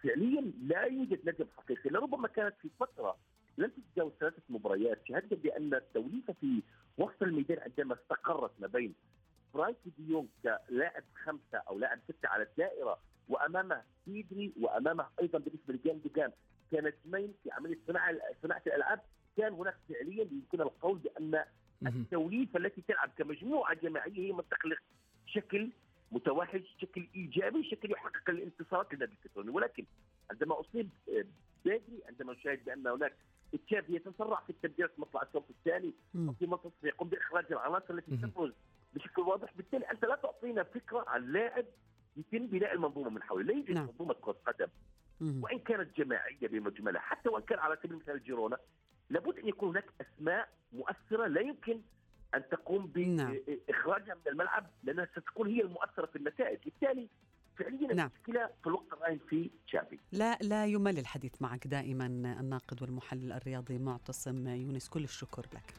فعليا 0.02 0.52
لا 0.62 0.82
يوجد 0.82 1.28
نجم 1.28 1.46
حقيقي 1.56 1.90
لربما 1.90 2.28
كانت 2.28 2.54
في 2.62 2.68
فترة 2.80 3.16
لم 3.58 3.70
تتجاوز 3.70 4.12
ثلاثة 4.20 4.42
مباريات 4.48 5.00
شهدنا 5.08 5.40
بأن 5.42 5.74
التوليفة 5.74 6.32
في 6.32 6.62
وسط 6.98 7.22
الميدان 7.22 7.58
عندما 7.58 7.94
استقرت 7.94 8.50
ما 8.60 8.66
بين 8.66 8.94
فرانكي 9.54 9.90
ديونج 9.98 10.28
كلاعب 10.42 11.04
خمسة 11.24 11.58
أو 11.68 11.78
لاعب 11.78 11.98
ستة 12.08 12.28
على 12.28 12.42
الدائرة 12.42 12.98
وأمامه 13.28 13.82
بيدري 14.06 14.52
وأمامه 14.60 15.06
أيضا 15.20 15.38
بالنسبة 15.38 15.74
لجندوجان 15.74 16.30
كان 16.72 16.86
اثنين 16.86 17.34
في 17.42 17.50
عملية 17.50 17.78
صناعه 17.86 18.14
صناعة 18.42 18.62
الألعاب 18.66 19.00
كان 19.36 19.52
هناك 19.52 19.76
فعليا 19.88 20.24
يمكن 20.32 20.60
القول 20.60 20.98
بأن. 20.98 21.44
التوليفه 21.86 22.58
التي 22.58 22.82
تلعب 22.88 23.10
كمجموعة 23.18 23.74
جماعية 23.74 24.28
هي 24.28 24.32
من 24.32 24.42
تخلق 24.50 24.78
شكل 25.26 25.70
متوحد 26.12 26.62
شكل 26.80 27.06
إيجابي 27.14 27.64
شكل 27.70 27.92
يحقق 27.92 28.30
الانتصارات 28.30 28.92
للنادي 28.92 29.12
الكتالوني 29.12 29.50
ولكن 29.50 29.84
عندما 30.30 30.60
أصيب 30.60 30.88
آه، 31.08 31.24
بدري 31.64 32.02
عندما 32.08 32.32
نشاهد 32.32 32.64
بأن 32.64 32.86
هناك 32.86 33.16
تشافي 33.66 33.94
يتسرع 33.94 34.40
في 34.40 34.50
التبديلات 34.50 34.90
مطلع 34.98 35.22
الشوط 35.22 35.44
الثاني. 35.50 35.94
في 36.38 36.46
منتصف 36.46 36.84
يقوم 36.84 37.08
بإخراج 37.08 37.44
العناصر 37.50 37.94
التي. 37.94 38.16
تفرز 38.16 38.52
بشكل 38.94 39.22
واضح 39.22 39.52
بالتالي 39.56 39.90
أنت 39.90 40.04
لا 40.04 40.16
تعطينا 40.16 40.62
فكرة 40.62 41.04
عن 41.08 41.32
لاعب 41.32 41.64
يتم 42.16 42.46
بناء 42.46 42.72
المنظومة 42.74 43.10
من 43.10 43.22
حوله 43.22 43.44
لا 43.44 43.52
يوجد 43.52 43.70
نعم. 43.70 43.86
منظومة 43.86 44.14
كرة 44.14 44.36
قدم. 44.46 44.68
وإن 45.20 45.58
كانت 45.58 45.96
جماعية 45.96 46.48
بمجملها 46.48 47.00
حتى 47.00 47.28
وإن 47.28 47.42
كان 47.42 47.58
على 47.58 47.76
سبيل 47.76 47.92
المثال 47.92 48.22
جيرونا 48.22 48.58
لابد 49.10 49.38
أن 49.38 49.48
يكون 49.48 49.68
هناك 49.68 49.84
أسماء 50.00 50.48
مؤثرة 50.72 51.26
لا 51.26 51.40
يمكن 51.40 51.80
أن 52.34 52.42
تقوم 52.50 52.92
نعم. 52.96 53.36
باخراجها 53.68 54.14
من 54.14 54.32
الملعب 54.32 54.66
لأنها 54.82 55.08
ستكون 55.12 55.48
هي 55.48 55.62
المؤثرة 55.62 56.06
في 56.06 56.16
النتائج 56.16 56.58
بالتالي 56.64 57.08
فعليا 57.56 57.94
نعم. 57.94 58.10
المشكلة 58.16 58.46
في 58.46 58.66
الوقت 58.66 58.92
الراهن 58.92 59.18
في 59.28 59.50
تشافي 59.66 59.98
لا 60.12 60.38
لا 60.40 60.66
يمل 60.66 60.98
الحديث 60.98 61.42
معك 61.42 61.66
دائما 61.66 62.06
الناقد 62.06 62.82
والمحلل 62.82 63.32
الرياضي 63.32 63.78
معتصم 63.78 64.48
يونس 64.48 64.88
كل 64.88 65.04
الشكر 65.04 65.46
لك 65.54 65.74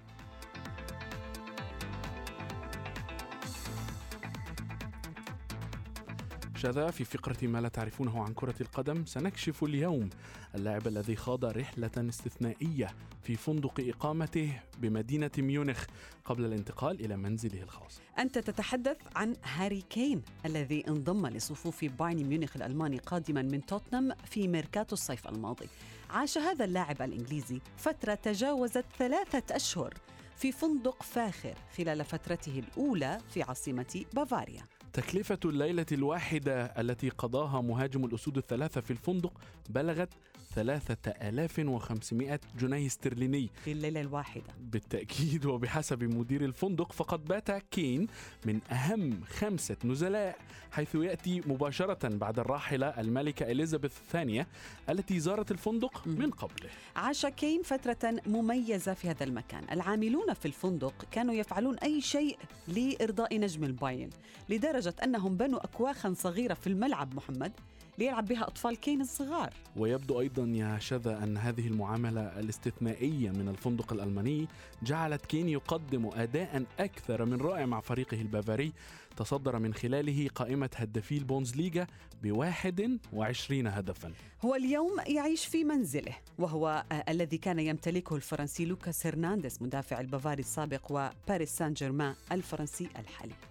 شذا 6.62 6.92
في 6.92 7.04
فقرة 7.04 7.48
ما 7.48 7.62
لا 7.62 7.70
تعرفونه 7.70 8.24
عن 8.24 8.34
كرة 8.34 8.56
القدم 8.62 9.06
سنكشف 9.06 9.64
اليوم 9.64 10.10
اللاعب 10.56 10.88
الذي 10.88 11.16
خاض 11.16 11.46
رحلة 11.46 11.92
استثنائية 11.98 12.96
في 13.24 13.36
فندق 13.36 13.80
إقامته 13.80 14.60
بمدينة 14.80 15.32
ميونخ 15.38 15.86
قبل 16.26 16.46
الانتقال 16.46 17.06
إلى 17.06 17.18
منزله 17.18 17.64
الخاص. 17.64 18.02
أنت 18.20 18.38
تتحدث 18.38 18.98
عن 19.16 19.36
هاري 19.44 19.82
كين 19.82 20.22
الذي 20.46 20.88
انضم 20.88 21.28
لصفوف 21.28 21.86
بايرن 21.86 22.24
ميونخ 22.24 22.56
الألماني 22.56 22.98
قادما 22.98 23.42
من 23.42 23.66
توتنهام 23.66 24.16
في 24.26 24.48
ميركاتو 24.48 24.94
الصيف 24.94 25.28
الماضي. 25.28 25.68
عاش 26.10 26.38
هذا 26.38 26.66
اللاعب 26.66 27.02
الإنجليزي 27.02 27.62
فترة 27.78 28.14
تجاوزت 28.14 28.86
ثلاثة 29.00 29.56
أشهر 29.56 29.94
في 30.36 30.52
فندق 30.52 31.04
فاخر 31.04 31.56
خلال 31.78 32.06
فترته 32.06 32.60
الأولى 32.60 33.18
في 33.30 33.44
عاصمة 33.44 34.06
بافاريا. 34.14 34.81
تكلفة 34.94 35.40
الليلة 35.46 35.86
الواحدة 35.92 36.66
التي 36.66 37.10
قضاها 37.10 37.62
مهاجم 37.62 38.06
الأسود 38.06 38.38
الثلاثة 38.38 38.82
في 38.82 38.92
الفندق 38.92 39.34
بلغت 39.70 40.10
3500 40.56 42.40
جنيه 42.60 42.88
استرليني. 42.88 43.50
في 43.64 43.72
الليلة 43.72 44.02
الواحدة. 44.02 44.54
بالتأكيد 44.60 45.46
وبحسب 45.46 46.04
مدير 46.04 46.46
الفندق 46.46 46.92
فقد 46.92 47.26
بات 47.26 47.52
كين 47.52 48.08
من 48.46 48.60
أهم 48.72 49.24
خمسة 49.24 49.78
نزلاء 49.86 50.38
حيث 50.72 50.96
يأتي 50.96 51.42
مباشرة 51.46 52.08
بعد 52.08 52.40
الراحلة 52.40 52.88
الملكة 52.88 53.52
إليزابيث 53.52 53.98
الثانية 53.98 54.48
التي 54.90 55.20
زارت 55.20 55.52
الفندق 55.52 56.08
من 56.08 56.32
قبله. 56.32 56.70
عاش 56.96 57.26
كين 57.26 57.62
فترة 57.64 58.22
مميزة 58.26 58.94
في 58.94 59.10
هذا 59.10 59.24
المكان. 59.24 59.64
العاملون 59.72 60.34
في 60.34 60.46
الفندق 60.46 61.06
كانوا 61.12 61.34
يفعلون 61.34 61.78
أي 61.80 62.02
شيء 62.02 62.38
لإرضاء 62.68 63.40
نجم 63.40 63.64
البايرن. 63.64 64.10
لدرجة 64.50 64.81
أنهم 64.88 65.38
بنوا 65.38 65.64
أكواخا 65.64 66.14
صغيرة 66.14 66.54
في 66.54 66.68
الملعب 66.68 67.16
محمد 67.16 67.52
ليلعب 67.98 68.26
بها 68.26 68.48
أطفال 68.48 68.76
كين 68.76 69.02
الصغار. 69.02 69.54
ويبدو 69.78 70.20
أيضا 70.20 70.44
يا 70.44 70.80
شذا 70.80 71.24
أن 71.24 71.38
هذه 71.38 71.68
المعاملة 71.68 72.40
الاستثنائية 72.40 73.30
من 73.30 73.50
الفندق 73.50 73.94
الألماني 73.94 74.48
جعلت 74.84 75.26
كين 75.26 75.50
يقدم 75.50 76.10
أداء 76.14 76.64
أكثر 76.80 77.26
من 77.26 77.42
رائع 77.42 77.66
مع 77.66 77.80
فريقه 77.80 78.22
البافاري. 78.22 78.74
تصدر 79.18 79.60
من 79.60 79.74
خلاله 79.74 80.30
قائمة 80.36 80.70
هدافي 80.76 81.18
البوندسليغا 81.18 81.88
بواحد 82.24 83.00
وعشرين 83.14 83.68
هدفا. 83.68 84.14
هو 84.46 84.56
اليوم 84.56 84.92
يعيش 85.08 85.46
في 85.46 85.64
منزله 85.64 86.16
وهو 86.40 86.84
آه، 86.92 87.04
الذي 87.10 87.38
كان 87.38 87.60
يمتلكه 87.60 88.16
الفرنسي 88.16 88.66
لوكاس 88.66 89.08
هرنانديز 89.08 89.58
مدافع 89.62 90.00
البافاري 90.00 90.42
السابق 90.42 90.92
وباريس 90.92 91.58
سان 91.58 91.74
جيرمان 91.74 92.16
الفرنسي 92.32 92.90
الحالي. 93.00 93.51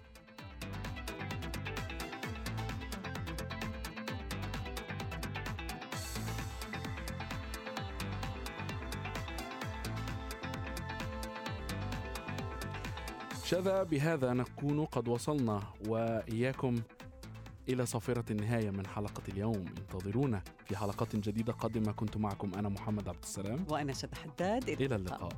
شذا 13.51 13.83
بهذا 13.83 14.33
نكون 14.33 14.85
قد 14.85 15.07
وصلنا 15.07 15.63
وإياكم 15.87 16.81
إلى 17.69 17.85
صافرة 17.85 18.23
النهاية 18.31 18.69
من 18.69 18.87
حلقة 18.87 19.21
اليوم. 19.29 19.65
انتظرونا 19.77 20.41
في 20.65 20.77
حلقات 20.77 21.15
جديدة 21.15 21.53
قادمة. 21.53 21.91
كنت 21.91 22.17
معكم 22.17 22.51
أنا 22.53 22.69
محمد 22.69 23.09
عبد 23.09 23.23
السلام. 23.23 23.65
وأنا 23.69 23.93
شد 23.93 24.15
حداد. 24.15 24.69
إلى 24.69 24.95
اللقاء. 24.95 25.29